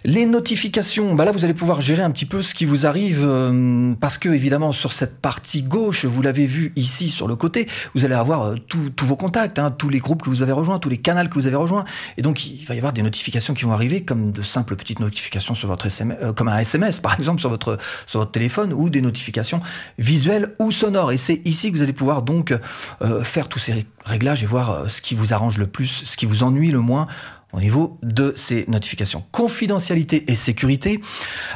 Les 0.04 0.26
notifications, 0.26 1.14
bah 1.14 1.24
là 1.24 1.32
vous 1.32 1.44
allez 1.44 1.54
pouvoir 1.54 1.80
gérer 1.80 2.02
un 2.02 2.10
petit 2.12 2.24
peu 2.24 2.40
ce 2.40 2.54
qui 2.54 2.64
vous 2.64 2.86
arrive 2.86 3.24
euh, 3.24 3.94
parce 4.00 4.16
que 4.16 4.28
évidemment 4.28 4.70
sur 4.70 4.92
cette 4.92 5.20
partie 5.20 5.62
gauche, 5.62 6.04
vous 6.04 6.22
l'avez 6.22 6.46
vu 6.46 6.72
ici 6.76 7.08
sur 7.08 7.26
le 7.26 7.34
côté, 7.34 7.66
vous 7.94 8.04
allez 8.04 8.14
avoir 8.14 8.42
euh, 8.42 8.56
tous 8.68 9.04
vos 9.04 9.16
contacts, 9.16 9.58
hein, 9.58 9.72
tous 9.72 9.88
les 9.88 9.98
groupes 9.98 10.22
que 10.22 10.30
vous 10.30 10.42
avez 10.42 10.52
rejoints, 10.52 10.78
tous 10.78 10.88
les 10.88 10.98
canaux 10.98 11.28
que 11.28 11.34
vous 11.34 11.48
avez 11.48 11.56
rejoints, 11.56 11.84
et 12.16 12.22
donc 12.22 12.46
il 12.46 12.64
va 12.64 12.74
y 12.74 12.78
avoir 12.78 12.92
des 12.92 13.02
notifications 13.02 13.54
qui 13.54 13.64
vont 13.64 13.72
arriver 13.72 14.04
comme 14.04 14.30
de 14.30 14.42
simples 14.42 14.76
petites 14.76 15.00
notifications 15.00 15.54
sur 15.54 15.66
votre 15.66 15.86
SMS, 15.86 16.16
euh, 16.22 16.32
comme 16.32 16.48
un 16.48 16.58
SMS 16.58 17.00
par 17.00 17.14
exemple 17.18 17.40
sur 17.40 17.50
votre 17.50 17.76
sur 18.06 18.20
votre 18.20 18.32
téléphone 18.32 18.72
ou 18.72 18.90
des 18.90 19.00
notifications 19.00 19.58
visuelles 19.98 20.54
ou 20.60 20.70
sonores. 20.70 21.10
Et 21.10 21.16
c'est 21.16 21.44
ici 21.44 21.72
que 21.72 21.76
vous 21.76 21.82
allez 21.82 21.92
pouvoir 21.92 22.22
donc 22.22 22.54
faire 23.22 23.48
tous 23.48 23.58
ces 23.58 23.86
réglages 24.04 24.42
et 24.42 24.46
voir 24.46 24.88
ce 24.88 25.00
qui 25.00 25.14
vous 25.14 25.32
arrange 25.32 25.58
le 25.58 25.66
plus, 25.66 26.04
ce 26.04 26.16
qui 26.16 26.26
vous 26.26 26.42
ennuie 26.42 26.70
le 26.70 26.80
moins 26.80 27.06
au 27.52 27.60
niveau 27.60 27.98
de 28.02 28.34
ces 28.36 28.64
notifications. 28.68 29.24
Confidentialité 29.32 30.30
et 30.30 30.36
sécurité. 30.36 31.00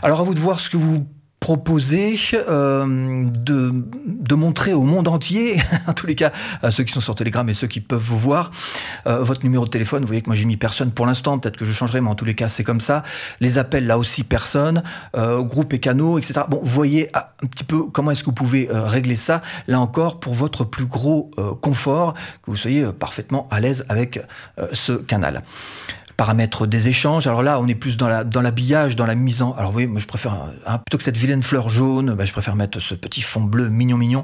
Alors 0.03 0.21
à 0.21 0.23
vous 0.25 0.35
de 0.35 0.41
voir 0.41 0.61
ce 0.61 0.71
que 0.71 0.77
vous 0.77 1.07
proposer 1.43 2.15
euh, 2.35 3.27
de, 3.37 3.73
de, 4.07 4.35
montrer 4.37 4.75
au 4.75 4.85
monde 4.85 5.09
entier, 5.09 5.61
en 5.89 5.93
tous 5.93 6.07
les 6.07 6.15
cas 6.15 6.31
à 6.63 6.71
ceux 6.71 6.85
qui 6.85 6.93
sont 6.93 7.01
sur 7.01 7.17
Telegram 7.17 7.49
et 7.49 7.53
ceux 7.53 7.67
qui 7.67 7.81
peuvent 7.81 8.01
vous 8.01 8.17
voir, 8.17 8.53
euh, 9.09 9.25
votre 9.25 9.43
numéro 9.43 9.65
de 9.65 9.71
téléphone. 9.71 10.03
Vous 10.03 10.07
voyez 10.07 10.23
que 10.23 10.29
moi 10.29 10.37
j'ai 10.37 10.45
mis 10.45 10.57
personne 10.57 10.93
pour 10.93 11.05
l'instant, 11.05 11.41
peut-être 11.41 11.57
que 11.57 11.65
je 11.65 11.73
changerai, 11.73 12.01
mais 12.01 12.11
en 12.11 12.15
tous 12.15 12.25
les 12.25 12.37
cas 12.37 12.49
c'est 12.49 12.63
comme 12.63 12.81
ça. 12.81 13.03
Les 13.41 13.59
appels 13.59 13.89
là 13.89 13.99
aussi 13.99 14.23
personne, 14.23 14.85
euh, 15.17 15.43
groupe 15.43 15.73
et 15.73 15.81
canaux, 15.81 16.17
etc. 16.17 16.43
Bon, 16.49 16.61
voyez 16.63 17.11
ah, 17.13 17.35
un 17.43 17.49
petit 17.49 17.65
peu 17.65 17.83
comment 17.91 18.13
est-ce 18.13 18.21
que 18.21 18.27
vous 18.27 18.33
pouvez 18.35 18.71
euh, 18.71 18.87
régler 18.87 19.17
ça, 19.17 19.43
là 19.67 19.81
encore, 19.81 20.21
pour 20.21 20.35
votre 20.35 20.63
plus 20.63 20.87
gros 20.87 21.33
euh, 21.39 21.57
confort, 21.61 22.15
que 22.15 22.53
vous 22.53 22.57
soyez 22.57 22.87
parfaitement 22.93 23.49
à 23.51 23.59
l'aise 23.59 23.85
avec 23.89 24.21
ce 24.73 24.93
canal 24.93 25.43
paramètres 26.23 26.69
des 26.69 26.89
échanges. 26.89 27.27
Alors 27.27 27.43
là, 27.43 27.59
on 27.59 27.67
est 27.67 27.75
plus 27.75 27.97
dans 27.97 28.07
la 28.07 28.23
dans 28.23 28.43
l'habillage, 28.43 28.95
dans 28.95 29.07
la 29.07 29.17
mise 29.17 29.43
en. 29.43 29.55
Alors 29.55 29.71
vous 29.71 29.73
voyez, 29.73 29.89
moi 29.89 29.99
je 29.99 30.07
préfère 30.07 30.37
plutôt 30.87 30.97
que 30.97 31.03
cette 31.03 31.17
vilaine 31.17 31.43
fleur 31.43 31.69
jaune, 31.69 32.15
bah, 32.15 32.25
je 32.25 32.31
préfère 32.31 32.55
mettre 32.55 32.79
ce 32.79 32.95
petit 32.95 33.23
fond 33.23 33.41
bleu 33.41 33.69
mignon 33.69 33.97
mignon. 33.97 34.23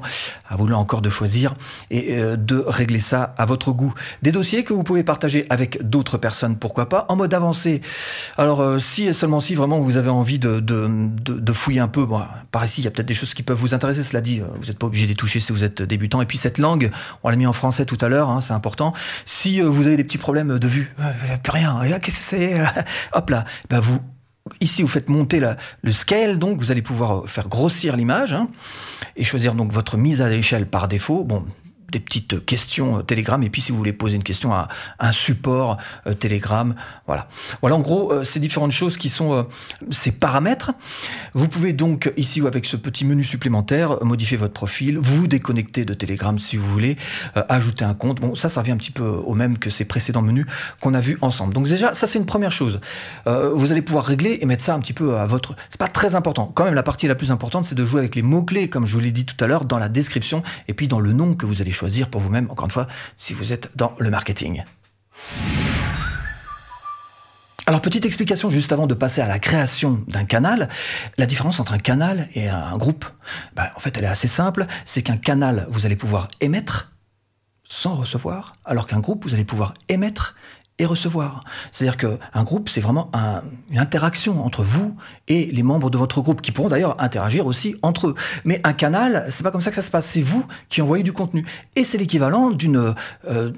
À 0.49 0.55
vous 0.55 0.65
là 0.65 0.77
encore 0.77 1.01
de 1.01 1.09
choisir 1.09 1.55
et 1.91 2.17
euh, 2.17 2.37
de 2.37 2.63
régler 2.65 3.01
ça 3.01 3.35
à 3.37 3.45
votre 3.45 3.73
goût. 3.73 3.93
Des 4.21 4.31
dossiers 4.31 4.63
que 4.63 4.71
vous 4.71 4.83
pouvez 4.83 5.03
partager 5.03 5.45
avec 5.49 5.89
d'autres 5.89 6.17
personnes, 6.17 6.55
pourquoi 6.55 6.87
pas, 6.87 7.05
en 7.09 7.17
mode 7.17 7.33
avancé. 7.33 7.81
Alors 8.37 8.61
euh, 8.61 8.79
si 8.79 9.07
et 9.07 9.11
seulement 9.11 9.41
si 9.41 9.53
vraiment 9.53 9.81
vous 9.81 9.97
avez 9.97 10.09
envie 10.09 10.39
de 10.39 10.61
de, 10.61 10.87
de, 11.25 11.51
fouiller 11.51 11.81
un 11.81 11.89
peu, 11.89 12.05
bon, 12.05 12.21
par 12.51 12.63
ici 12.63 12.79
il 12.79 12.85
y 12.85 12.87
a 12.87 12.91
peut-être 12.91 13.09
des 13.09 13.13
choses 13.13 13.33
qui 13.33 13.43
peuvent 13.43 13.59
vous 13.59 13.73
intéresser. 13.73 14.03
Cela 14.03 14.21
dit, 14.21 14.39
euh, 14.39 14.45
vous 14.57 14.67
n'êtes 14.67 14.79
pas 14.79 14.87
obligé 14.87 15.05
d'y 15.05 15.17
toucher 15.17 15.41
si 15.41 15.51
vous 15.51 15.65
êtes 15.65 15.81
débutant. 15.81 16.21
Et 16.21 16.25
puis 16.25 16.37
cette 16.37 16.59
langue, 16.59 16.91
on 17.23 17.29
l'a 17.29 17.35
mis 17.35 17.45
en 17.45 17.51
français 17.51 17.83
tout 17.83 17.97
à 17.99 18.07
l'heure, 18.07 18.29
hein, 18.29 18.39
c'est 18.39 18.53
important. 18.53 18.93
Si 19.25 19.59
vous 19.59 19.87
avez 19.87 19.97
des 19.97 20.05
petits 20.05 20.17
problèmes 20.17 20.57
de 20.57 20.67
vue, 20.69 20.95
plus 21.43 21.51
rien 21.51 21.88
qu'est-ce 21.97 22.17
que 22.17 22.23
c'est 22.23 22.61
Hop 23.13 23.29
là, 23.31 23.45
ben 23.69 23.79
vous 23.79 23.99
Ici, 24.61 24.81
vous 24.81 24.87
faites 24.87 25.09
monter 25.09 25.39
la, 25.39 25.57
le 25.83 25.91
scale, 25.91 26.39
donc 26.39 26.59
vous 26.59 26.71
allez 26.71 26.81
pouvoir 26.81 27.29
faire 27.29 27.47
grossir 27.47 27.95
l'image 27.95 28.33
hein, 28.33 28.49
et 29.15 29.23
choisir 29.23 29.53
donc 29.53 29.71
votre 29.71 29.95
mise 29.95 30.21
à 30.21 30.29
l'échelle 30.29 30.65
par 30.65 30.87
défaut. 30.87 31.23
Bon, 31.23 31.45
des 31.91 31.99
petites 31.99 32.45
questions 32.45 32.99
euh, 32.99 33.01
Telegram. 33.01 33.41
Et 33.43 33.49
puis, 33.49 33.61
si 33.61 33.71
vous 33.71 33.77
voulez 33.77 33.93
poser 33.93 34.15
une 34.15 34.23
question 34.23 34.53
à 34.53 34.67
un 34.99 35.11
support 35.11 35.77
euh, 36.07 36.13
Telegram, 36.13 36.75
voilà. 37.07 37.27
Voilà, 37.61 37.75
en 37.75 37.79
gros, 37.79 38.11
euh, 38.11 38.23
ces 38.23 38.39
différentes 38.39 38.71
choses 38.71 38.97
qui 38.97 39.09
sont 39.09 39.47
ces 39.91 40.11
paramètres. 40.11 40.71
Vous 41.33 41.47
pouvez 41.47 41.73
donc, 41.73 42.11
ici, 42.17 42.41
avec 42.45 42.65
ce 42.65 42.77
petit 42.77 43.05
menu 43.05 43.23
supplémentaire, 43.23 44.03
modifier 44.03 44.37
votre 44.37 44.53
profil, 44.53 44.97
vous 44.97 45.27
déconnecter 45.27 45.85
de 45.85 45.93
Telegram 45.93 46.37
si 46.37 46.57
vous 46.57 46.67
voulez, 46.69 46.97
ajouter 47.35 47.85
un 47.85 47.93
compte. 47.93 48.19
Bon, 48.19 48.35
ça, 48.35 48.49
ça 48.49 48.61
revient 48.61 48.71
un 48.71 48.77
petit 48.77 48.91
peu 48.91 49.03
au 49.03 49.33
même 49.35 49.57
que 49.57 49.69
ces 49.69 49.85
précédents 49.85 50.21
menus 50.21 50.45
qu'on 50.81 50.93
a 50.93 51.01
vus 51.01 51.17
ensemble. 51.21 51.53
Donc, 51.53 51.67
déjà, 51.67 51.93
ça, 51.93 52.07
c'est 52.07 52.19
une 52.19 52.25
première 52.25 52.51
chose. 52.51 52.79
vous 53.25 53.71
allez 53.71 53.81
pouvoir 53.81 54.05
régler 54.05 54.39
et 54.41 54.45
mettre 54.45 54.63
ça 54.63 54.75
un 54.75 54.79
petit 54.79 54.93
peu 54.93 55.17
à 55.17 55.25
votre... 55.25 55.55
C'est 55.69 55.79
pas 55.79 55.87
très 55.87 56.15
important. 56.15 56.51
Quand 56.53 56.65
même, 56.65 56.73
la 56.73 56.83
partie 56.83 57.07
la 57.07 57.15
plus 57.15 57.31
importante, 57.31 57.65
c'est 57.65 57.75
de 57.75 57.85
jouer 57.85 57.99
avec 57.99 58.15
les 58.15 58.21
mots-clés, 58.21 58.69
comme 58.69 58.85
je 58.85 58.93
vous 58.93 58.99
l'ai 58.99 59.11
dit 59.11 59.25
tout 59.25 59.41
à 59.43 59.47
l'heure, 59.47 59.65
dans 59.65 59.79
la 59.79 59.89
description 59.89 60.43
et 60.67 60.73
puis 60.73 60.87
dans 60.87 60.99
le 60.99 61.13
nom 61.13 61.35
que 61.35 61.45
vous 61.45 61.61
allez 61.61 61.71
choisir 61.79 62.09
pour 62.09 62.19
vous-même, 62.19 62.51
encore 62.51 62.65
une 62.65 62.71
fois, 62.71 62.87
si 63.15 63.33
vous 63.33 63.53
êtes 63.53 63.71
dans 63.75 63.93
le 63.99 64.09
marketing. 64.09 64.63
Alors, 67.65 67.81
petite 67.81 68.05
explication 68.05 68.49
juste 68.49 68.71
avant 68.71 68.87
de 68.87 68.95
passer 68.95 69.21
à 69.21 69.27
la 69.27 69.39
création 69.39 70.03
d'un 70.07 70.25
canal. 70.25 70.67
La 71.17 71.25
différence 71.25 71.59
entre 71.59 71.73
un 71.73 71.77
canal 71.77 72.27
et 72.33 72.49
un 72.49 72.75
groupe, 72.77 73.05
ben, 73.55 73.69
en 73.75 73.79
fait, 73.79 73.95
elle 73.97 74.05
est 74.05 74.07
assez 74.07 74.27
simple. 74.27 74.65
C'est 74.85 75.03
qu'un 75.03 75.17
canal, 75.17 75.67
vous 75.69 75.85
allez 75.85 75.95
pouvoir 75.95 76.29
émettre 76.41 76.91
sans 77.63 77.93
recevoir, 77.93 78.53
alors 78.65 78.87
qu'un 78.87 78.99
groupe, 78.99 79.23
vous 79.23 79.35
allez 79.35 79.45
pouvoir 79.45 79.75
émettre 79.87 80.35
recevoir. 80.85 81.43
C'est-à-dire 81.71 81.97
qu'un 81.97 82.43
groupe, 82.43 82.69
c'est 82.69 82.81
vraiment 82.81 83.11
une 83.69 83.79
interaction 83.79 84.43
entre 84.45 84.63
vous 84.63 84.95
et 85.27 85.45
les 85.47 85.63
membres 85.63 85.89
de 85.89 85.97
votre 85.97 86.21
groupe, 86.21 86.41
qui 86.41 86.51
pourront 86.51 86.69
d'ailleurs 86.69 87.01
interagir 87.01 87.45
aussi 87.45 87.75
entre 87.81 88.07
eux. 88.07 88.15
Mais 88.45 88.59
un 88.63 88.73
canal, 88.73 89.25
c'est 89.29 89.43
pas 89.43 89.51
comme 89.51 89.61
ça 89.61 89.69
que 89.69 89.75
ça 89.75 89.81
se 89.81 89.91
passe. 89.91 90.05
C'est 90.05 90.21
vous 90.21 90.45
qui 90.69 90.81
envoyez 90.81 91.03
du 91.03 91.13
contenu. 91.13 91.45
Et 91.75 91.83
c'est 91.83 91.97
l'équivalent 91.97 92.51
d'une 92.51 92.95
euh, 93.29 93.51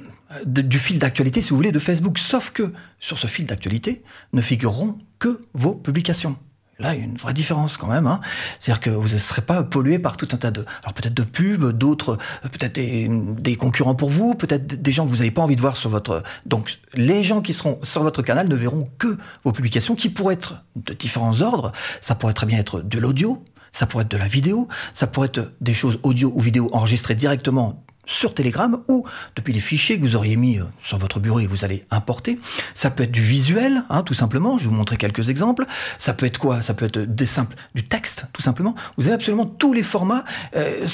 du 0.46 0.80
fil 0.80 0.98
d'actualité, 1.00 1.42
si 1.42 1.50
vous 1.50 1.58
voulez, 1.58 1.72
de 1.72 1.80
Facebook. 1.80 2.18
Sauf 2.18 2.51
que 2.51 2.72
sur 3.00 3.18
ce 3.18 3.28
fil 3.28 3.46
d'actualité 3.46 4.01
ne 4.34 4.42
figureront 4.42 4.98
que 5.20 5.42
vos 5.54 5.75
publications. 5.75 6.38
Là, 6.82 6.96
il 6.96 7.00
y 7.00 7.04
a 7.04 7.06
une 7.06 7.18
vraie 7.18 7.34
différence 7.34 7.78
quand 7.78 7.88
même. 7.88 8.08
Hein. 8.08 8.20
C'est-à-dire 8.60 8.82
que 8.82 8.90
vous 8.90 9.14
ne 9.14 9.18
serez 9.20 9.42
pas 9.42 9.64
pollué 9.64 10.00
par 10.00 10.18
tout 10.18 10.28
un 10.32 10.38
tas 10.38 10.52
de, 10.52 10.66
alors 10.84 10.94
peut-être 10.94 11.14
de 11.14 11.24
pubs, 11.24 11.72
d'autres, 11.72 12.18
euh, 12.44 12.50
peut-être 12.50 12.74
des, 12.74 13.56
concurrents 13.56 13.96
pour 13.96 14.10
vous, 14.10 14.34
peut-être 14.34 14.82
des 14.82 14.92
gens 14.92 15.06
que 15.06 15.10
vous 15.10 15.18
n'avez 15.18 15.32
pas 15.32 15.42
envie 15.42 15.56
de 15.56 15.62
voir 15.62 15.78
sur 15.78 15.90
votre. 15.90 16.24
Donc, 16.46 16.80
les 16.96 17.24
gens 17.24 17.42
qui 17.42 17.54
seront 17.54 17.80
sur 17.84 18.02
votre 18.02 18.24
canal 18.24 18.48
ne 18.48 18.56
verront 18.56 18.90
que 18.98 19.18
vos 19.44 19.52
publications, 19.52 19.96
qui 19.96 20.10
pourraient 20.10 20.34
être 20.34 20.64
de 20.76 20.94
différents 20.94 21.42
ordres. 21.42 21.72
Ça 22.02 22.16
pourrait 22.16 22.34
très 22.34 22.48
bien 22.48 22.58
être 22.58 22.82
de 22.82 22.98
l'audio, 22.98 23.44
ça 23.72 23.86
pourrait 23.86 24.04
être 24.04 24.12
de 24.12 24.18
la 24.18 24.28
vidéo, 24.28 24.68
ça 24.94 25.08
pourrait 25.08 25.28
être 25.28 25.52
des 25.62 25.74
choses 25.74 26.00
audio 26.04 26.32
ou 26.34 26.42
vidéo 26.42 26.70
enregistrées 26.74 27.16
directement 27.16 27.84
sur 28.12 28.34
Telegram 28.34 28.80
ou 28.88 29.06
depuis 29.36 29.53
les 29.53 29.60
fichiers 29.60 29.98
que 29.98 30.03
vous 30.03 30.15
auriez 30.15 30.36
mis 30.36 30.60
euh, 30.60 30.63
sur 30.82 30.98
votre 30.98 31.20
bureau 31.20 31.39
et 31.39 31.46
que 31.46 31.50
vous 31.50 31.65
allez 31.65 31.86
importer. 31.91 32.39
Ça 32.74 32.91
peut 32.91 33.03
être 33.03 33.12
du 33.12 33.22
visuel, 33.22 33.84
hein, 33.89 34.03
tout 34.03 34.13
simplement. 34.13 34.58
Je 34.58 34.65
vais 34.65 34.70
vous 34.70 34.75
montrer 34.75 34.98
quelques 34.98 35.30
exemples. 35.30 35.65
Ça 35.98 36.13
peut 36.13 36.25
être 36.25 36.38
quoi? 36.38 36.62
Ça 36.62 36.74
peut 36.74 36.86
être 36.86 37.00
des 37.00 37.25
simples, 37.25 37.56
du 37.75 37.88
texte, 37.88 38.25
tout 38.34 38.41
simplement. 38.41 38.75
Vous 38.98 39.06
avez 39.06 39.13
absolument 39.13 39.46
tous 39.46 39.74
les 39.74 39.84
formats 39.84 40.24
euh, 40.56 40.86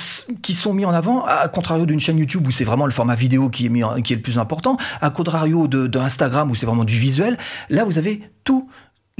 qui 0.41 0.53
sont 0.53 0.73
mis 0.73 0.85
en 0.85 0.91
avant, 0.91 1.25
à 1.25 1.47
contrario 1.47 1.85
d'une 1.85 1.99
chaîne 1.99 2.17
YouTube 2.17 2.45
où 2.47 2.51
c'est 2.51 2.63
vraiment 2.63 2.85
le 2.85 2.91
format 2.91 3.15
vidéo 3.15 3.49
qui 3.49 3.65
est, 3.65 4.01
qui 4.03 4.13
est 4.13 4.17
le 4.17 4.21
plus 4.21 4.37
important, 4.37 4.77
à 5.01 5.09
contrario 5.09 5.67
de, 5.67 5.87
de 5.87 5.99
Instagram 5.99 6.49
où 6.51 6.55
c'est 6.55 6.65
vraiment 6.65 6.85
du 6.85 6.97
visuel. 6.97 7.37
Là, 7.69 7.83
vous 7.83 7.97
avez 7.97 8.21
tout 8.43 8.69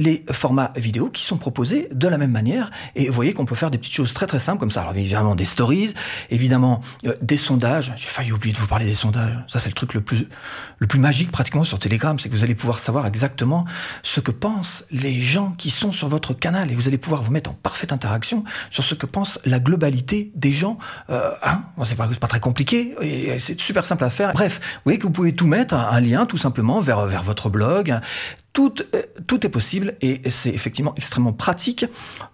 les 0.00 0.24
formats 0.30 0.72
vidéo 0.76 1.10
qui 1.10 1.24
sont 1.24 1.38
proposés 1.38 1.88
de 1.92 2.06
la 2.06 2.18
même 2.18 2.30
manière. 2.30 2.70
Et 2.94 3.08
vous 3.08 3.12
voyez 3.12 3.32
qu'on 3.32 3.44
peut 3.44 3.56
faire 3.56 3.70
des 3.70 3.78
petites 3.78 3.94
choses 3.94 4.14
très 4.14 4.26
très 4.26 4.38
simples 4.38 4.60
comme 4.60 4.70
ça. 4.70 4.82
Alors 4.82 4.96
évidemment 4.96 5.34
des 5.34 5.44
stories, 5.44 5.94
évidemment 6.30 6.80
euh, 7.04 7.14
des 7.20 7.36
sondages. 7.36 7.92
J'ai 7.96 8.06
failli 8.06 8.30
oublier 8.30 8.54
de 8.54 8.58
vous 8.58 8.68
parler 8.68 8.84
des 8.84 8.94
sondages. 8.94 9.36
Ça 9.48 9.58
c'est 9.58 9.68
le 9.68 9.74
truc 9.74 9.94
le 9.94 10.00
plus 10.00 10.28
le 10.78 10.86
plus 10.86 11.00
magique 11.00 11.32
pratiquement 11.32 11.64
sur 11.64 11.80
Telegram, 11.80 12.16
c'est 12.18 12.28
que 12.28 12.34
vous 12.34 12.44
allez 12.44 12.54
pouvoir 12.54 12.78
savoir 12.78 13.06
exactement 13.06 13.64
ce 14.04 14.20
que 14.20 14.30
pensent 14.30 14.84
les 14.92 15.18
gens 15.20 15.52
qui 15.58 15.70
sont 15.70 15.90
sur 15.90 16.08
votre 16.08 16.32
canal 16.32 16.70
et 16.70 16.74
vous 16.74 16.86
allez 16.86 16.98
pouvoir 16.98 17.22
vous 17.22 17.32
mettre 17.32 17.50
en 17.50 17.54
parfaite 17.54 17.92
interaction 17.92 18.44
sur 18.70 18.84
ce 18.84 18.94
que 18.94 19.06
pense 19.06 19.40
la 19.44 19.58
globalité 19.58 20.30
des 20.36 20.52
gens. 20.52 20.78
Euh, 21.10 21.30
hein 21.42 21.62
c'est 21.84 21.96
pas 21.96 22.06
pas 22.06 22.26
très 22.28 22.40
compliqué 22.40 22.94
et 23.00 23.38
c'est 23.38 23.58
super 23.60 23.84
simple 23.84 24.04
à 24.04 24.10
faire. 24.10 24.32
Bref, 24.32 24.60
vous 24.62 24.80
voyez 24.84 24.98
que 24.98 25.04
vous 25.04 25.12
pouvez 25.12 25.34
tout 25.34 25.46
mettre, 25.46 25.74
un 25.74 26.00
lien 26.00 26.24
tout 26.26 26.36
simplement 26.36 26.80
vers 26.80 27.06
vers 27.06 27.24
votre 27.24 27.48
blog 27.48 27.98
tout, 28.52 28.74
euh, 28.94 29.02
tout 29.26 29.46
est 29.46 29.48
possible 29.50 29.94
et 30.00 30.30
c'est 30.30 30.50
effectivement 30.50 30.94
extrêmement 30.96 31.32
pratique 31.32 31.84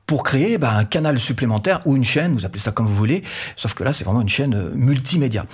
pour 0.06 0.22
créer 0.22 0.58
bah, 0.58 0.72
un 0.72 0.84
canal 0.84 1.18
supplémentaire 1.18 1.80
ou 1.86 1.96
une 1.96 2.04
chaîne, 2.04 2.34
vous 2.34 2.44
appelez 2.44 2.60
ça 2.60 2.72
comme 2.72 2.86
vous 2.86 2.94
voulez, 2.94 3.22
sauf 3.56 3.74
que 3.74 3.84
là 3.84 3.92
c'est 3.92 4.04
vraiment 4.04 4.20
une 4.20 4.28
chaîne 4.28 4.54
euh, 4.54 4.70
multimédia. 4.74 5.46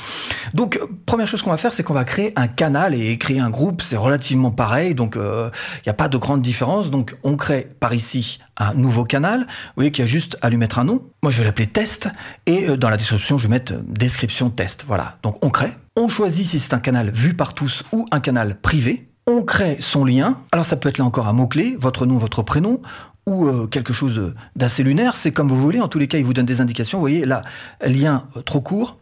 Donc 0.54 0.80
première 1.06 1.26
chose 1.26 1.42
qu'on 1.42 1.50
va 1.50 1.56
faire, 1.56 1.72
c'est 1.72 1.82
qu'on 1.82 1.94
va 1.94 2.04
créer 2.04 2.32
un 2.36 2.46
canal 2.46 2.94
et 2.94 3.16
créer 3.18 3.40
un 3.40 3.50
groupe, 3.50 3.82
c'est 3.82 3.96
relativement 3.96 4.50
pareil, 4.50 4.94
donc 4.94 5.14
il 5.16 5.22
euh, 5.22 5.50
n'y 5.86 5.90
a 5.90 5.94
pas 5.94 6.08
de 6.08 6.18
grande 6.18 6.42
différence. 6.42 6.90
Donc 6.90 7.16
on 7.22 7.36
crée 7.36 7.68
par 7.80 7.94
ici 7.94 8.38
un 8.56 8.74
nouveau 8.74 9.04
canal, 9.04 9.40
vous 9.40 9.46
voyez 9.76 9.90
qu'il 9.90 10.04
y 10.04 10.08
a 10.08 10.10
juste 10.10 10.36
à 10.42 10.50
lui 10.50 10.56
mettre 10.56 10.78
un 10.78 10.84
nom. 10.84 11.02
Moi 11.22 11.32
je 11.32 11.38
vais 11.38 11.44
l'appeler 11.44 11.66
test 11.66 12.08
et 12.46 12.76
dans 12.76 12.90
la 12.90 12.96
description 12.96 13.38
je 13.38 13.44
vais 13.44 13.50
mettre 13.54 13.74
description 13.88 14.50
test. 14.50 14.84
Voilà, 14.86 15.18
donc 15.22 15.44
on 15.44 15.50
crée. 15.50 15.72
On 15.96 16.08
choisit 16.08 16.46
si 16.46 16.58
c'est 16.58 16.74
un 16.74 16.80
canal 16.80 17.10
vu 17.10 17.34
par 17.34 17.54
tous 17.54 17.84
ou 17.92 18.06
un 18.10 18.20
canal 18.20 18.60
privé 18.60 19.09
on 19.26 19.42
crée 19.42 19.76
son 19.80 20.04
lien. 20.04 20.36
Alors 20.52 20.64
ça 20.64 20.76
peut 20.76 20.88
être 20.88 20.98
là 20.98 21.04
encore 21.04 21.28
un 21.28 21.32
mot-clé, 21.32 21.76
votre 21.78 22.06
nom, 22.06 22.18
votre 22.18 22.42
prénom, 22.42 22.80
ou 23.26 23.46
euh, 23.46 23.66
quelque 23.66 23.92
chose 23.92 24.34
d'assez 24.56 24.82
lunaire, 24.82 25.14
c'est 25.14 25.32
comme 25.32 25.48
vous 25.48 25.60
voulez, 25.60 25.80
en 25.80 25.88
tous 25.88 25.98
les 25.98 26.08
cas 26.08 26.18
il 26.18 26.24
vous 26.24 26.34
donne 26.34 26.46
des 26.46 26.60
indications, 26.60 26.98
vous 26.98 27.02
voyez 27.02 27.24
là, 27.24 27.42
lien 27.80 28.26
trop 28.44 28.60
court, 28.60 28.98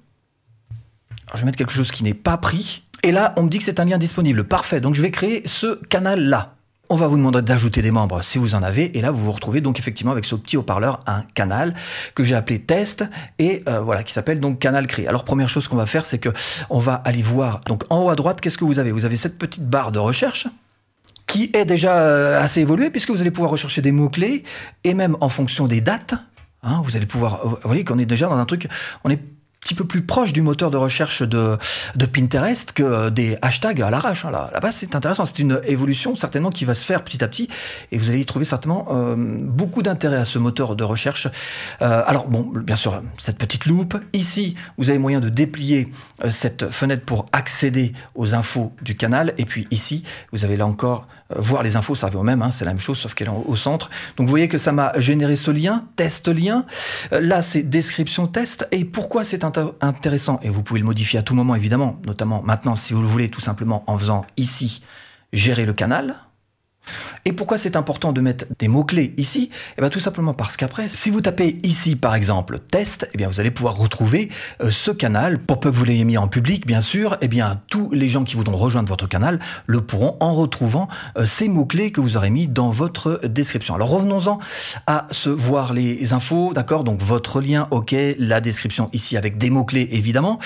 Alors, 1.27 1.37
je 1.37 1.41
vais 1.41 1.47
mettre 1.47 1.59
quelque 1.59 1.73
chose 1.73 1.91
qui 1.91 2.05
n'est 2.05 2.15
pas 2.15 2.37
pris, 2.37 2.83
et 3.03 3.13
là 3.13 3.33
on 3.37 3.45
me 3.45 3.49
dit 3.49 3.59
que 3.59 3.65
c'est 3.65 3.81
un 3.81 3.85
lien 3.85 3.99
disponible, 3.99 4.45
parfait, 4.45 4.81
donc 4.81 4.95
je 4.95 5.03
vais 5.03 5.11
créer 5.11 5.47
ce 5.47 5.77
canal-là. 5.87 6.58
On 6.91 6.97
va 6.97 7.07
vous 7.07 7.19
demander 7.19 7.43
d'ajouter 7.43 7.83
des 7.83 7.91
membres 7.91 8.23
si 8.23 8.39
vous 8.39 8.55
en 8.55 8.63
avez, 8.63 8.97
et 8.97 9.03
là 9.03 9.11
vous 9.11 9.23
vous 9.23 9.33
retrouvez 9.33 9.61
donc 9.61 9.79
effectivement 9.79 10.13
avec 10.13 10.25
ce 10.25 10.35
petit 10.35 10.57
haut-parleur 10.57 11.01
un 11.07 11.23
canal 11.35 11.75
que 12.15 12.25
j'ai 12.25 12.35
appelé 12.35 12.61
test 12.61 13.05
et 13.39 13.63
euh, 13.69 13.81
voilà 13.81 14.03
qui 14.03 14.15
s'appelle 14.15 14.41
donc 14.41 14.59
canal 14.59 14.87
créé. 14.87 15.07
Alors 15.07 15.25
première 15.25 15.51
chose 15.51 15.69
qu'on 15.69 15.77
va 15.77 15.85
faire, 15.85 16.07
c'est 16.07 16.19
que 16.19 16.31
on 16.71 16.79
va 16.79 16.95
aller 16.95 17.21
voir 17.21 17.61
donc 17.67 17.85
en 17.91 18.05
haut 18.05 18.09
à 18.09 18.15
droite 18.15 18.41
qu'est-ce 18.41 18.57
que 18.57 18.65
vous 18.65 18.79
avez? 18.79 18.91
Vous 18.91 19.05
avez 19.05 19.19
cette 19.19 19.37
petite 19.37 19.69
barre 19.69 19.93
de 19.93 19.99
recherche 19.99 20.49
qui 21.27 21.51
est 21.53 21.67
déjà 21.67 21.99
euh, 21.99 22.43
assez 22.43 22.63
évoluée 22.63 22.89
puisque 22.89 23.11
vous 23.11 23.21
allez 23.21 23.31
pouvoir 23.31 23.51
rechercher 23.51 23.83
des 23.83 23.93
mots 23.93 24.09
clés 24.09 24.43
et 24.83 24.95
même 24.95 25.15
en 25.21 25.29
fonction 25.29 25.67
des 25.67 25.83
dates. 25.83 26.15
Hein, 26.63 26.81
vous 26.83 26.97
allez 26.97 27.07
pouvoir, 27.07 27.47
vous 27.47 27.59
voyez 27.65 27.85
qu'on 27.85 27.99
est 27.99 28.07
déjà 28.07 28.29
dans 28.29 28.39
un 28.39 28.47
truc, 28.47 28.67
on 29.05 29.11
est 29.11 29.21
petit 29.61 29.75
peu 29.75 29.85
plus 29.85 30.03
proche 30.03 30.33
du 30.33 30.43
moteur 30.43 30.71
de 30.71 30.77
recherche 30.77 31.23
de, 31.23 31.59
Pinterest 32.13 32.73
que 32.73 32.83
euh, 32.83 33.11
des 33.11 33.37
hashtags 33.43 33.83
à 33.83 33.91
l'arrache. 33.91 34.25
Hein, 34.25 34.31
là, 34.31 34.51
là-bas, 34.55 34.73
c'est 34.73 34.95
intéressant. 34.95 35.25
C'est 35.25 35.41
une 35.41 35.61
évolution 35.65 36.17
certainement 36.17 36.51
qui 36.51 36.65
va 36.65 36.75
se 36.75 36.85
faire 36.85 37.05
petit 37.05 37.23
à 37.23 37.29
petit 37.29 37.49
et 37.93 37.99
vous 37.99 38.09
allez 38.09 38.21
y 38.21 38.27
trouver 38.27 38.45
certainement 38.45 38.87
euh, 38.91 39.15
beaucoup 39.17 39.83
d'intérêt 39.83 40.17
à 40.17 40.25
ce 40.25 40.39
moteur 40.39 40.77
de 40.77 40.85
recherche. 40.85 41.29
Euh, 41.83 42.03
alors, 42.07 42.29
bon, 42.29 42.51
bien 42.55 42.77
sûr, 42.77 43.03
cette 43.19 43.39
petite 43.39 43.67
loupe. 43.67 43.97
Ici, 44.13 44.55
vous 44.79 44.91
avez 44.91 44.99
moyen 44.99 45.21
de 45.21 45.29
déplier 45.29 45.93
cette 46.31 46.71
fenêtre 46.71 47.05
pour 47.05 47.27
accéder 47.33 47.93
aux 48.15 48.35
infos 48.35 48.75
du 48.83 48.97
canal. 48.97 49.35
Et 49.39 49.45
puis 49.45 49.67
ici, 49.71 50.03
vous 50.33 50.45
avez 50.45 50.57
là 50.57 50.67
encore 50.67 51.07
voir 51.35 51.63
les 51.63 51.77
infos, 51.77 51.95
ça 51.95 52.07
revient 52.07 52.19
au 52.19 52.23
même, 52.23 52.43
hein, 52.43 52.51
c'est 52.51 52.65
la 52.65 52.71
même 52.73 52.81
chose, 52.81 52.99
sauf 52.99 53.15
qu'elle 53.15 53.29
est 53.29 53.45
au 53.47 53.57
centre. 53.57 53.91
Donc 54.17 54.27
vous 54.27 54.31
voyez 54.31 54.49
que 54.49 54.59
ça 54.59 54.73
m'a 54.73 54.99
généré 54.99 55.37
ce 55.37 55.51
lien, 55.51 55.85
test 55.97 56.29
lien. 56.29 56.65
Euh, 57.13 57.21
là, 57.21 57.43
c'est 57.43 57.63
description 57.63 58.27
test. 58.27 58.67
Et 58.73 58.85
pourquoi 58.85 59.25
c'est 59.25 59.45
intéressant? 59.45 60.41
Et 60.43 60.49
vous 60.49 60.63
pouvez 60.63 60.81
le 60.81 60.87
modifier 60.87 61.19
à 61.19 61.23
tout 61.23 61.35
moment, 61.35 61.55
évidemment, 61.55 62.01
notamment 62.07 62.43
maintenant, 62.43 62.77
si 62.77 62.95
vous 62.95 63.03
le 63.03 63.09
voulez, 63.09 63.29
tout 63.29 63.41
simplement 63.41 63.85
en 63.87 63.99
faisant 63.99 64.25
ici, 64.37 64.83
gérer 65.33 65.67
le 65.67 65.73
canal. 65.73 66.17
Et 67.25 67.33
pourquoi 67.33 67.59
c'est 67.59 67.77
important 67.77 68.13
de 68.13 68.21
mettre 68.21 68.47
des 68.59 68.69
mots-clés 68.69 69.15
ici? 69.17 69.51
Eh 69.77 69.81
bien 69.81 69.91
tout 69.91 70.01
simplement 70.01 70.35
parce 70.35 70.57
qu'après, 70.57 70.89
si 70.89 71.11
vous 71.11 71.21
tapez 71.21 71.59
ici 71.63 71.97
par 71.97 72.15
exemple 72.15 72.59
test, 72.59 73.09
eh 73.13 73.17
bien 73.19 73.29
vous 73.29 73.41
allez 73.41 73.51
pouvoir 73.51 73.77
retrouver 73.77 74.29
euh, 74.63 74.71
ce 74.71 74.91
canal, 74.91 75.39
pour 75.39 75.61
peu 75.61 75.71
que 75.71 75.77
vous 75.77 75.85
l'ayez 75.85 76.05
mis 76.05 76.17
en 76.17 76.29
public 76.29 76.67
bien 76.67 76.81
sûr, 76.81 77.17
eh 77.21 77.29
bien 77.29 77.61
tous 77.69 77.91
les 77.93 78.09
gens 78.09 78.25
qui 78.25 78.37
voudront 78.37 78.57
rejoindre 78.57 78.89
votre 78.89 79.07
canal 79.07 79.39
le 79.67 79.81
pourront 79.81 80.17
en 80.21 80.35
retrouvant 80.35 80.89
euh, 81.17 81.27
ces 81.27 81.49
mots-clés 81.49 81.93
que 81.93 82.01
vous 82.01 82.17
aurez 82.17 82.31
mis 82.31 82.49
dans 82.49 82.71
votre 82.71 83.21
description. 83.27 83.75
Alors 83.75 83.91
revenons-en 83.91 84.39
à 84.87 85.07
se 85.11 85.29
voir 85.29 85.73
les 85.73 86.13
infos, 86.13 86.53
d'accord? 86.55 86.85
Donc 86.85 87.01
votre 87.01 87.41
lien, 87.41 87.69
ok, 87.71 87.95
la 88.19 88.41
description 88.41 88.89
ici 88.93 89.17
avec 89.17 89.37
des 89.37 89.51
mots-clés 89.51 89.89
évidemment. 89.93 90.39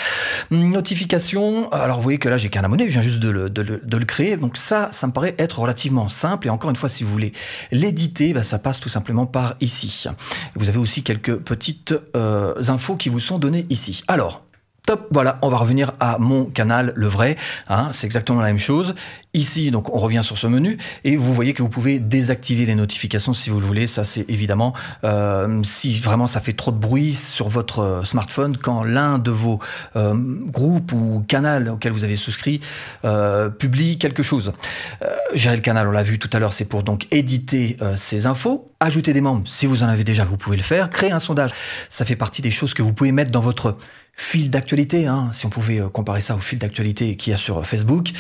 Notification, 0.50 1.70
alors 1.70 1.98
vous 1.98 2.02
voyez 2.02 2.18
que 2.18 2.28
là 2.28 2.38
j'ai 2.38 2.48
qu'un 2.48 2.64
abonné, 2.64 2.88
je 2.88 2.92
viens 2.94 3.02
juste 3.02 3.20
de 3.20 3.30
le, 3.30 3.50
de, 3.50 3.80
de 3.84 3.96
le 3.96 4.04
créer, 4.04 4.36
donc 4.36 4.56
ça, 4.56 4.88
ça 4.92 5.06
me 5.06 5.12
paraît 5.12 5.34
être 5.38 5.60
relativement 5.60 6.08
simple 6.08 6.31
et 6.44 6.50
encore 6.50 6.70
une 6.70 6.76
fois, 6.76 6.88
si 6.88 7.04
vous 7.04 7.10
voulez 7.10 7.32
l'éditer, 7.70 8.32
bah, 8.32 8.42
ça 8.42 8.58
passe 8.58 8.80
tout 8.80 8.88
simplement 8.88 9.26
par 9.26 9.54
ici. 9.60 10.06
Vous 10.54 10.68
avez 10.68 10.78
aussi 10.78 11.02
quelques 11.02 11.36
petites 11.36 11.94
euh, 12.16 12.54
infos 12.68 12.96
qui 12.96 13.08
vous 13.08 13.20
sont 13.20 13.38
données 13.38 13.66
ici. 13.70 14.02
Alors, 14.08 14.42
Top, 14.84 15.06
voilà, 15.12 15.38
on 15.42 15.48
va 15.48 15.58
revenir 15.58 15.92
à 16.00 16.18
mon 16.18 16.46
canal, 16.46 16.92
le 16.96 17.06
vrai. 17.06 17.36
Hein, 17.68 17.90
c'est 17.92 18.04
exactement 18.04 18.40
la 18.40 18.48
même 18.48 18.58
chose. 18.58 18.96
Ici, 19.32 19.70
donc, 19.70 19.94
on 19.94 19.98
revient 19.98 20.22
sur 20.24 20.36
ce 20.36 20.48
menu 20.48 20.76
et 21.04 21.16
vous 21.16 21.32
voyez 21.32 21.54
que 21.54 21.62
vous 21.62 21.68
pouvez 21.68 22.00
désactiver 22.00 22.66
les 22.66 22.74
notifications 22.74 23.32
si 23.32 23.48
vous 23.48 23.60
le 23.60 23.66
voulez. 23.66 23.86
Ça, 23.86 24.02
c'est 24.02 24.28
évidemment 24.28 24.74
euh, 25.04 25.62
si 25.62 25.94
vraiment 25.94 26.26
ça 26.26 26.40
fait 26.40 26.52
trop 26.52 26.72
de 26.72 26.78
bruit 26.78 27.14
sur 27.14 27.48
votre 27.48 27.78
euh, 27.78 28.04
smartphone 28.04 28.56
quand 28.56 28.82
l'un 28.82 29.20
de 29.20 29.30
vos 29.30 29.60
euh, 29.94 30.14
groupes 30.16 30.90
ou 30.90 31.24
canaux 31.28 31.74
auxquels 31.74 31.92
vous 31.92 32.02
avez 32.02 32.16
souscrit 32.16 32.58
euh, 33.04 33.50
publie 33.50 33.98
quelque 33.98 34.24
chose. 34.24 34.52
Euh, 35.02 35.14
gérer 35.32 35.54
le 35.54 35.62
canal, 35.62 35.86
on 35.86 35.92
l'a 35.92 36.02
vu 36.02 36.18
tout 36.18 36.30
à 36.32 36.40
l'heure, 36.40 36.52
c'est 36.52 36.64
pour 36.64 36.82
donc 36.82 37.06
éditer 37.12 37.76
euh, 37.82 37.96
ces 37.96 38.26
infos. 38.26 38.72
Ajouter 38.80 39.12
des 39.12 39.20
membres, 39.20 39.46
si 39.46 39.66
vous 39.66 39.84
en 39.84 39.86
avez 39.86 40.02
déjà, 40.02 40.24
vous 40.24 40.36
pouvez 40.36 40.56
le 40.56 40.62
faire. 40.64 40.90
Créer 40.90 41.12
un 41.12 41.20
sondage, 41.20 41.52
ça 41.88 42.04
fait 42.04 42.16
partie 42.16 42.42
des 42.42 42.50
choses 42.50 42.74
que 42.74 42.82
vous 42.82 42.92
pouvez 42.92 43.12
mettre 43.12 43.30
dans 43.30 43.40
votre 43.40 43.76
fil 44.14 44.50
d'actualité, 44.50 45.06
hein, 45.06 45.30
si 45.32 45.46
on 45.46 45.48
pouvait 45.48 45.80
euh, 45.80 45.88
comparer 45.88 46.20
ça 46.20 46.34
au 46.34 46.38
fil 46.38 46.58
d'actualité 46.58 47.16
qu'il 47.16 47.30
y 47.30 47.34
a 47.34 47.36
sur 47.36 47.58
euh, 47.58 47.62
Facebook. 47.62 48.10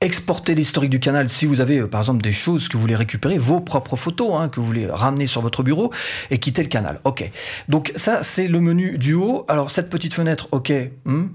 Exporter 0.00 0.54
l'historique 0.54 0.90
du 0.90 1.00
canal 1.00 1.28
si 1.28 1.46
vous 1.46 1.60
avez 1.60 1.78
euh, 1.78 1.88
par 1.88 2.00
exemple 2.00 2.22
des 2.22 2.32
choses 2.32 2.68
que 2.68 2.74
vous 2.74 2.80
voulez 2.80 2.96
récupérer, 2.96 3.36
vos 3.36 3.60
propres 3.60 3.96
photos 3.96 4.32
hein, 4.34 4.48
que 4.48 4.60
vous 4.60 4.66
voulez 4.66 4.86
ramener 4.90 5.26
sur 5.26 5.42
votre 5.42 5.62
bureau 5.62 5.92
et 6.30 6.38
quitter 6.38 6.62
le 6.62 6.68
canal. 6.68 7.00
Ok. 7.04 7.30
Donc 7.68 7.92
ça 7.96 8.22
c'est 8.22 8.48
le 8.48 8.60
menu 8.60 8.96
du 8.96 9.14
haut. 9.14 9.44
Alors 9.48 9.70
cette 9.70 9.90
petite 9.90 10.14
fenêtre, 10.14 10.48
ok, 10.52 10.72
hmm, 11.04 11.26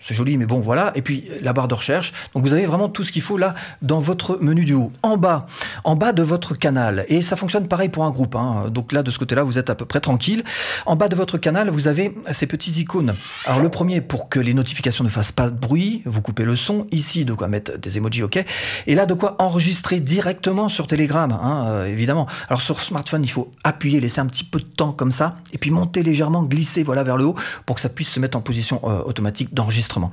c'est 0.00 0.14
joli 0.14 0.36
mais 0.36 0.46
bon 0.46 0.60
voilà. 0.60 0.92
Et 0.94 1.02
puis 1.02 1.24
la 1.40 1.52
barre 1.52 1.68
de 1.68 1.74
recherche. 1.74 2.12
Donc 2.34 2.44
vous 2.44 2.52
avez 2.52 2.66
vraiment 2.66 2.88
tout 2.88 3.02
ce 3.02 3.10
qu'il 3.10 3.22
faut 3.22 3.36
là 3.36 3.54
dans 3.82 4.00
votre 4.00 4.38
menu 4.40 4.64
du 4.64 4.74
haut. 4.74 4.92
En 5.02 5.16
bas, 5.16 5.46
en 5.82 5.96
bas 5.96 6.12
de 6.12 6.22
votre 6.22 6.54
canal. 6.54 7.04
Et 7.08 7.20
ça 7.20 7.36
fonctionne 7.36 7.66
pareil 7.66 7.88
pour 7.88 8.04
un 8.04 8.10
groupe. 8.10 8.36
Hein. 8.36 8.66
Donc 8.70 8.92
là 8.92 9.02
de 9.02 9.10
ce 9.10 9.18
côté-là 9.18 9.42
vous 9.42 9.58
êtes 9.58 9.70
à 9.70 9.74
peu 9.74 9.84
près 9.84 10.00
tranquille. 10.00 10.44
En 10.86 10.94
bas 10.94 11.08
de 11.08 11.16
votre 11.16 11.36
canal 11.36 11.68
vous 11.68 11.88
avez 11.88 12.14
ces 12.30 12.46
petits 12.46 12.80
icônes. 12.80 13.16
Le 13.60 13.68
premier, 13.68 14.00
pour 14.00 14.28
que 14.28 14.40
les 14.40 14.54
notifications 14.54 15.04
ne 15.04 15.08
fassent 15.08 15.32
pas 15.32 15.50
de 15.50 15.56
bruit, 15.56 16.02
vous 16.04 16.22
coupez 16.22 16.44
le 16.44 16.56
son. 16.56 16.86
Ici, 16.90 17.24
de 17.24 17.32
quoi 17.32 17.48
mettre 17.48 17.78
des 17.78 17.96
emojis, 17.96 18.22
ok. 18.22 18.44
Et 18.86 18.94
là, 18.94 19.06
de 19.06 19.14
quoi 19.14 19.36
enregistrer 19.38 20.00
directement 20.00 20.68
sur 20.68 20.86
Telegram, 20.86 21.30
hein, 21.32 21.66
euh, 21.68 21.86
évidemment. 21.86 22.26
Alors 22.48 22.60
sur 22.60 22.80
smartphone, 22.80 23.22
il 23.24 23.30
faut 23.30 23.52
appuyer, 23.64 24.00
laisser 24.00 24.20
un 24.20 24.26
petit 24.26 24.44
peu 24.44 24.58
de 24.58 24.64
temps 24.64 24.92
comme 24.92 25.12
ça, 25.12 25.36
et 25.52 25.58
puis 25.58 25.70
monter 25.70 26.02
légèrement, 26.02 26.42
glisser 26.42 26.82
voilà 26.82 27.02
vers 27.02 27.16
le 27.16 27.24
haut 27.24 27.34
pour 27.64 27.76
que 27.76 27.82
ça 27.82 27.88
puisse 27.88 28.10
se 28.10 28.20
mettre 28.20 28.36
en 28.36 28.40
position 28.40 28.80
euh, 28.84 29.02
automatique 29.02 29.54
d'enregistrement. 29.54 30.10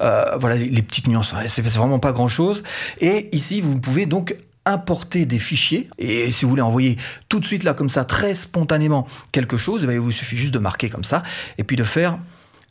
Euh, 0.00 0.36
voilà 0.36 0.56
les, 0.56 0.82
petites 0.82 1.08
nuances. 1.08 1.34
C'est 1.46 1.64
vraiment 1.64 1.98
pas 1.98 2.12
grand 2.12 2.28
chose. 2.28 2.62
Et 3.00 3.34
ici, 3.34 3.60
vous 3.60 3.78
pouvez 3.80 4.06
donc 4.06 4.36
importer 4.66 5.26
des 5.26 5.38
fichiers 5.38 5.90
et 5.98 6.32
si 6.32 6.44
vous 6.44 6.50
voulez 6.50 6.62
envoyer 6.62 6.96
tout 7.28 7.38
de 7.38 7.44
suite 7.44 7.64
là 7.64 7.74
comme 7.74 7.90
ça 7.90 8.04
très 8.04 8.34
spontanément 8.34 9.06
quelque 9.30 9.58
chose, 9.58 9.86
eh 9.88 9.92
il 9.92 10.00
vous 10.00 10.12
suffit 10.12 10.36
juste 10.36 10.54
de 10.54 10.58
marquer 10.58 10.88
comme 10.88 11.04
ça 11.04 11.22
et 11.58 11.64
puis 11.64 11.76
de 11.76 11.84
faire 11.84 12.18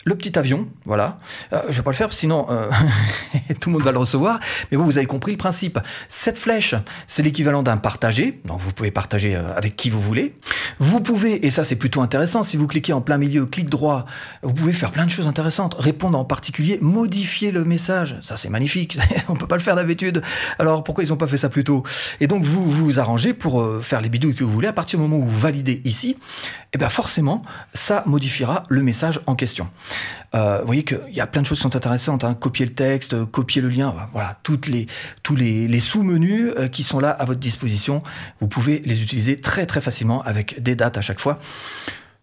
le 0.06 0.16
petit 0.16 0.38
avion, 0.38 0.68
voilà. 0.86 1.20
Euh, 1.54 1.62
je 1.70 1.78
vais 1.78 1.84
pas 1.84 1.92
le 1.92 1.96
faire, 1.96 2.12
sinon 2.12 2.48
euh, 2.50 2.70
tout 3.62 3.70
le 3.70 3.74
monde 3.74 3.84
va 3.84 3.92
le 3.92 3.98
recevoir. 3.98 4.40
Mais 4.72 4.78
vous, 4.78 4.84
vous 4.84 4.98
avez 4.98 5.08
compris 5.08 5.32
le 5.32 5.38
principe. 5.38 5.80
Cette 6.10 6.38
flèche, 6.38 6.76
c'est 7.08 7.24
l'équivalent 7.24 7.64
d'un 7.64 7.78
partagé. 7.78 8.42
Donc 8.46 8.60
vous 8.60 8.72
pouvez 8.74 8.92
partager 8.92 9.36
euh, 9.36 9.56
avec 9.56 9.78
qui 9.78 9.90
vous 9.90 10.02
voulez. 10.02 10.36
Vous 10.80 11.00
pouvez, 11.00 11.46
et 11.46 11.52
ça 11.52 11.64
c'est 11.64 11.78
plutôt 11.78 12.02
intéressant, 12.02 12.44
si 12.44 12.58
vous 12.58 12.68
cliquez 12.68 12.92
en 12.92 13.02
plein 13.02 13.18
milieu, 13.18 13.46
clic 13.46 13.70
droit, 13.70 14.06
vous 14.42 14.54
pouvez 14.54 14.74
faire 14.74 14.92
plein 14.92 15.06
de 15.06 15.10
choses 15.10 15.28
intéressantes. 15.28 15.76
Répondre 15.76 16.18
en 16.18 16.26
particulier, 16.26 16.80
modifier 16.82 17.52
le 17.52 17.64
message. 17.64 18.18
Ça 18.22 18.36
c'est 18.36 18.50
magnifique. 18.50 18.98
On 19.30 19.36
peut 19.36 19.48
pas 19.48 19.56
le 19.56 19.62
faire 19.62 19.76
d'habitude. 19.76 20.22
Alors 20.60 20.84
pourquoi 20.84 21.04
ils 21.04 21.14
ont 21.14 21.18
pas 21.18 21.28
fait 21.28 21.38
ça 21.38 21.50
plus 21.50 21.64
tôt? 21.64 21.84
Et 22.20 22.28
donc 22.28 22.44
vous 22.44 22.64
vous 22.64 23.00
arrangez 23.00 23.34
pour 23.34 23.66
faire 23.82 24.02
les 24.02 24.10
bidouilles 24.10 24.36
que 24.36 24.44
vous 24.44 24.52
voulez. 24.52 24.68
À 24.68 24.74
partir 24.74 25.00
du 25.00 25.04
moment 25.04 25.18
où 25.18 25.26
vous 25.26 25.40
validez 25.40 25.82
ici, 25.86 26.18
eh 26.74 26.78
bien 26.78 26.90
forcément, 26.90 27.42
ça 27.74 28.04
modifiera 28.06 28.66
le 28.68 28.82
message 28.82 29.22
en 29.28 29.36
question. 29.36 29.70
Euh, 30.36 30.60
vous 30.62 30.66
voyez 30.66 30.84
qu'il 30.84 31.00
y 31.12 31.22
a 31.22 31.28
plein 31.28 31.42
de 31.42 31.48
choses 31.48 31.60
qui 31.60 31.64
sont 31.64 31.76
intéressantes. 31.76 32.24
Hein. 32.24 32.34
Copier 32.34 32.66
le 32.66 32.74
texte, 32.74 33.26
copier 33.26 33.62
le 33.62 33.70
lien, 33.70 33.94
voilà, 34.14 34.40
toutes 34.44 34.68
les, 34.68 34.88
tous 35.22 35.36
les, 35.36 35.80
sous-menus 35.80 36.54
euh, 36.58 36.68
qui 36.68 36.84
sont 36.84 37.00
là 37.00 37.12
à 37.12 37.26
votre 37.26 37.40
disposition. 37.40 38.02
Vous 38.42 38.48
pouvez 38.48 38.82
les 38.86 39.04
utiliser 39.04 39.40
très 39.40 39.66
très 39.66 39.82
facilement 39.82 40.22
avec 40.24 40.62
des 40.62 40.76
dates 40.76 40.98
à 40.98 41.02
chaque 41.02 41.20
fois. 41.20 41.40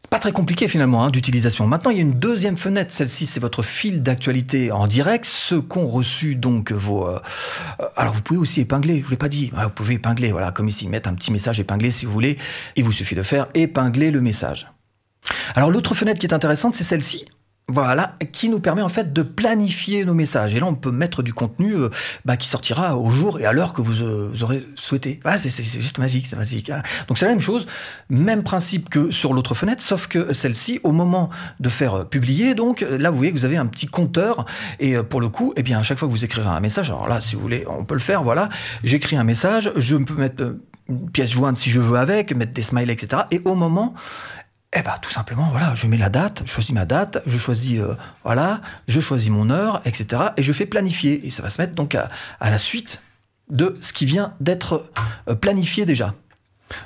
Pas 0.08 0.18
très 0.18 0.32
compliqué 0.32 0.66
finalement 0.66 1.04
hein, 1.04 1.10
d'utilisation. 1.10 1.68
Maintenant, 1.68 1.92
il 1.92 1.98
y 1.98 2.00
a 2.00 2.02
une 2.02 2.18
deuxième 2.18 2.56
fenêtre. 2.56 2.90
Celle-ci, 2.90 3.26
c'est 3.26 3.38
votre 3.38 3.62
fil 3.62 4.02
d'actualité 4.02 4.72
en 4.72 4.88
direct. 4.88 5.24
Ceux 5.24 5.60
qu'ont 5.60 5.86
reçu 5.86 6.34
donc 6.34 6.72
vos. 6.72 7.06
Euh, 7.06 7.20
alors, 7.94 8.12
vous 8.12 8.22
pouvez 8.22 8.40
aussi 8.40 8.60
épingler. 8.60 9.04
Je 9.04 9.10
l'ai 9.10 9.16
pas 9.16 9.28
dit. 9.28 9.52
Vous 9.54 9.70
pouvez 9.70 9.94
épingler. 9.94 10.32
Voilà, 10.32 10.50
comme 10.50 10.66
ici, 10.66 10.88
mettre 10.88 11.08
un 11.08 11.14
petit 11.14 11.30
message 11.30 11.60
épinglé 11.60 11.92
si 11.92 12.06
vous 12.06 12.12
voulez. 12.12 12.38
Il 12.74 12.82
vous 12.82 12.90
suffit 12.90 13.14
de 13.14 13.22
faire 13.22 13.46
épingler 13.54 14.10
le 14.10 14.20
message. 14.20 14.72
Alors, 15.54 15.70
l'autre 15.70 15.94
fenêtre 15.94 16.18
qui 16.18 16.26
est 16.26 16.34
intéressante, 16.34 16.74
c'est 16.74 16.82
celle-ci. 16.82 17.24
Voilà, 17.72 18.16
qui 18.32 18.48
nous 18.48 18.58
permet 18.58 18.82
en 18.82 18.88
fait 18.88 19.12
de 19.12 19.22
planifier 19.22 20.04
nos 20.04 20.14
messages. 20.14 20.56
Et 20.56 20.60
là, 20.60 20.66
on 20.66 20.74
peut 20.74 20.90
mettre 20.90 21.22
du 21.22 21.32
contenu 21.32 21.74
euh, 21.74 21.88
bah, 22.24 22.36
qui 22.36 22.48
sortira 22.48 22.96
au 22.96 23.10
jour 23.10 23.38
et 23.38 23.46
à 23.46 23.52
l'heure 23.52 23.74
que 23.74 23.80
vous, 23.80 24.02
euh, 24.02 24.34
aurez 24.42 24.66
souhaité. 24.74 25.20
Ah, 25.24 25.38
c'est 25.38 25.50
juste 25.62 25.98
magique, 25.98 26.26
c'est 26.28 26.36
magique. 26.36 26.70
Hein. 26.70 26.82
Donc 27.06 27.18
c'est 27.18 27.26
la 27.26 27.30
même 27.30 27.40
chose, 27.40 27.66
même 28.08 28.42
principe 28.42 28.90
que 28.90 29.12
sur 29.12 29.32
l'autre 29.32 29.54
fenêtre, 29.54 29.82
sauf 29.82 30.08
que 30.08 30.32
celle-ci, 30.32 30.80
au 30.82 30.90
moment 30.90 31.30
de 31.60 31.68
faire 31.68 31.94
euh, 31.94 32.04
publier, 32.04 32.56
donc 32.56 32.80
là, 32.80 33.10
vous 33.10 33.16
voyez 33.16 33.32
que 33.32 33.38
vous 33.38 33.44
avez 33.44 33.56
un 33.56 33.66
petit 33.66 33.86
compteur. 33.86 34.46
Et 34.80 34.96
pour 34.96 35.20
le 35.20 35.28
coup, 35.28 35.52
eh 35.56 35.62
bien, 35.62 35.78
à 35.78 35.82
chaque 35.84 35.98
fois 35.98 36.08
que 36.08 36.12
vous 36.12 36.24
écrirez 36.24 36.48
un 36.48 36.60
message, 36.60 36.90
alors 36.90 37.06
là, 37.06 37.20
si 37.20 37.36
vous 37.36 37.42
voulez, 37.42 37.64
on 37.68 37.84
peut 37.84 37.94
le 37.94 38.00
faire. 38.00 38.24
Voilà, 38.24 38.48
j'écris 38.82 39.14
un 39.14 39.24
message, 39.24 39.72
je 39.76 39.96
peux 39.96 40.14
mettre 40.14 40.56
une 40.88 41.08
pièce 41.08 41.30
jointe 41.30 41.56
si 41.56 41.70
je 41.70 41.80
veux 41.80 41.98
avec, 41.98 42.34
mettre 42.34 42.52
des 42.52 42.62
smileys, 42.62 42.92
etc. 42.92 43.22
Et 43.30 43.40
au 43.44 43.54
moment, 43.54 43.94
eh 44.72 44.82
ben, 44.82 44.94
tout 45.02 45.10
simplement, 45.10 45.48
voilà, 45.50 45.74
je 45.74 45.88
mets 45.88 45.96
la 45.96 46.08
date, 46.08 46.42
je 46.44 46.52
choisis 46.52 46.72
ma 46.72 46.84
date, 46.84 47.22
je 47.26 47.36
choisis, 47.38 47.80
euh, 47.80 47.96
voilà, 48.22 48.60
je 48.86 49.00
choisis 49.00 49.28
mon 49.28 49.50
heure, 49.50 49.82
etc. 49.84 50.22
Et 50.36 50.42
je 50.42 50.52
fais 50.52 50.66
planifier. 50.66 51.26
Et 51.26 51.30
ça 51.30 51.42
va 51.42 51.50
se 51.50 51.60
mettre 51.60 51.74
donc 51.74 51.96
à, 51.96 52.08
la 52.40 52.58
suite 52.58 53.02
de 53.48 53.76
ce 53.80 53.92
qui 53.92 54.06
vient 54.06 54.34
d'être 54.38 54.88
euh, 55.28 55.34
planifié 55.34 55.86
déjà. 55.86 56.14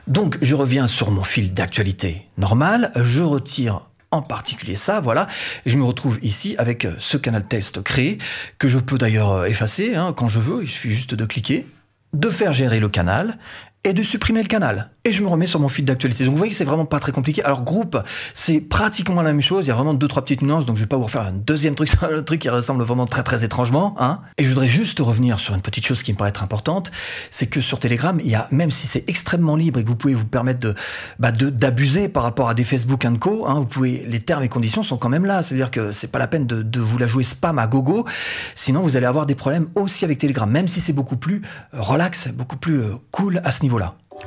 Donc, 0.07 0.39
je 0.41 0.55
reviens 0.55 0.87
sur 0.87 1.11
mon 1.11 1.25
fil 1.25 1.53
d'actualité 1.53 2.27
normal, 2.39 2.91
je 2.97 3.21
retire 3.21 3.83
en 4.11 4.23
particulier 4.23 4.77
ça, 4.77 5.01
voilà, 5.01 5.27
et 5.67 5.71
je 5.71 5.77
me 5.77 5.85
retrouve 5.85 6.19
ici 6.23 6.55
avec 6.57 6.87
euh, 6.87 6.95
ce 6.99 7.19
canal 7.19 7.47
test 7.47 7.83
créé, 7.83 8.17
que 8.59 8.69
je 8.69 8.79
peux 8.79 8.97
d'ailleurs 8.97 9.45
effacer 9.45 9.95
hein, 9.95 10.15
quand 10.17 10.29
je 10.29 10.39
veux, 10.39 10.63
il 10.63 10.69
suffit 10.71 10.91
juste 10.91 11.15
de 11.15 11.27
cliquer, 11.27 11.67
de 12.15 12.31
faire 12.31 12.55
gérer 12.55 12.81
le 12.81 12.89
canal, 12.89 13.37
et 13.85 13.93
de 13.93 14.03
supprimer 14.03 14.43
le 14.43 14.49
canal. 14.49 14.91
Et 15.07 15.13
je 15.13 15.23
me 15.23 15.29
remets 15.29 15.47
sur 15.47 15.61
mon 15.61 15.69
fil 15.69 15.85
d'actualité. 15.85 16.25
Donc 16.25 16.33
vous 16.33 16.39
voyez 16.39 16.51
que 16.51 16.57
c'est 16.57 16.65
vraiment 16.65 16.87
pas 16.87 16.99
très 16.99 17.13
compliqué. 17.13 17.45
Alors 17.45 17.63
groupe, 17.63 18.03
c'est 18.33 18.63
pratiquement 18.63 19.21
la 19.21 19.33
même 19.33 19.43
chose. 19.43 19.67
Il 19.67 19.69
y 19.69 19.71
a 19.71 19.75
vraiment 19.75 19.93
deux 19.93 20.09
trois 20.09 20.23
petites 20.23 20.41
nuances. 20.41 20.65
Donc 20.65 20.77
je 20.77 20.81
vais 20.81 20.87
pas 20.87 20.97
vous 20.97 21.05
refaire 21.05 21.21
un 21.23 21.33
deuxième 21.33 21.75
truc 21.75 21.91
le 22.11 22.25
truc 22.25 22.41
qui 22.41 22.49
ressemble 22.49 22.83
vraiment 22.83 23.05
très 23.05 23.23
très 23.23 23.45
étrangement. 23.45 23.95
Hein. 23.99 24.21
Et 24.39 24.45
je 24.45 24.49
voudrais 24.49 24.67
juste 24.67 25.01
revenir 25.01 25.41
sur 25.41 25.55
une 25.55 25.61
petite 25.61 25.85
chose 25.85 26.03
qui 26.03 26.13
me 26.13 26.17
paraît 26.17 26.31
être 26.31 26.43
importante, 26.43 26.91
c'est 27.31 27.47
que 27.47 27.61
sur 27.61 27.79
Telegram, 27.79 28.19
il 28.25 28.31
y 28.31 28.35
a 28.35 28.49
même 28.51 28.71
si 28.71 28.87
c'est 28.87 29.05
extrêmement 29.09 29.57
libre 29.57 29.79
et 29.79 29.85
que 29.85 29.89
vous 29.89 29.97
pouvez 29.97 30.15
vous 30.15 30.25
permettre 30.25 30.61
de 30.61 30.75
bah, 31.19 31.33
d'abuser 31.33 32.09
par 32.09 32.23
rapport 32.23 32.49
à 32.49 32.55
des 32.55 32.65
Facebook 32.65 33.07
Co. 33.21 33.47
Hein, 33.47 33.55
vous 33.55 33.67
pouvez 33.67 34.05
les 34.09 34.21
termes 34.21 34.43
et 34.43 34.49
conditions 34.49 34.83
sont 34.83 34.97
quand 34.97 35.11
même 35.11 35.27
là. 35.27 35.43
C'est-à-dire 35.43 35.71
que 35.71 35.93
c'est 35.93 36.11
pas 36.11 36.19
la 36.19 36.29
peine 36.29 36.47
de, 36.47 36.63
de 36.63 36.81
vous 36.81 36.97
la 36.97 37.07
jouer 37.07 37.25
spam 37.25 37.59
à 37.59 37.67
gogo. 37.67 38.07
Sinon 38.55 38.81
vous 38.81 38.97
allez 38.97 39.07
avoir 39.07 39.27
des 39.27 39.35
problèmes 39.35 39.69
aussi 39.75 40.07
avec 40.07 40.17
Telegram, 40.17 40.51
même 40.51 40.69
si 40.69 40.81
c'est 40.81 40.95
beaucoup 40.95 41.19
plus 41.19 41.43
euh, 41.75 41.83
relax, 41.83 42.29
beaucoup 42.29 42.57
plus 42.57 42.81
euh, 42.81 42.95
cool 43.11 43.43
à 43.45 43.53
ce 43.53 43.63
niveau. 43.63 43.74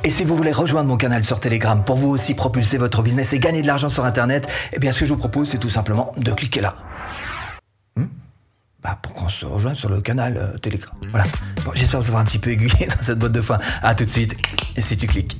Et 0.03 0.09
si 0.09 0.23
vous 0.23 0.35
voulez 0.35 0.51
rejoindre 0.51 0.87
mon 0.87 0.97
canal 0.97 1.23
sur 1.23 1.39
Telegram 1.39 1.83
pour 1.83 1.97
vous 1.97 2.09
aussi 2.09 2.33
propulser 2.33 2.77
votre 2.77 3.01
business 3.01 3.33
et 3.33 3.39
gagner 3.39 3.61
de 3.61 3.67
l'argent 3.67 3.89
sur 3.89 4.05
Internet, 4.05 4.47
eh 4.73 4.79
bien 4.79 4.91
ce 4.91 5.01
que 5.01 5.05
je 5.05 5.13
vous 5.13 5.19
propose, 5.19 5.49
c'est 5.49 5.57
tout 5.57 5.69
simplement 5.69 6.11
de 6.17 6.31
cliquer 6.31 6.61
là. 6.61 6.75
Hmm 7.95 8.05
bah, 8.83 8.97
pour 9.01 9.13
qu'on 9.13 9.27
se 9.27 9.45
rejoigne 9.45 9.75
sur 9.75 9.89
le 9.89 10.01
canal 10.01 10.37
euh, 10.37 10.57
Telegram. 10.59 10.95
Voilà. 11.09 11.25
J'espère 11.73 11.99
vous 11.99 12.07
avoir 12.07 12.21
un 12.21 12.25
petit 12.25 12.39
peu 12.39 12.51
aiguillé 12.51 12.87
dans 12.97 13.01
cette 13.01 13.19
boîte 13.19 13.31
de 13.31 13.41
fin. 13.41 13.59
À 13.81 13.95
tout 13.95 14.05
de 14.05 14.09
suite. 14.09 14.37
Et 14.75 14.81
si 14.81 14.95
tu 14.97 15.07
cliques. 15.07 15.37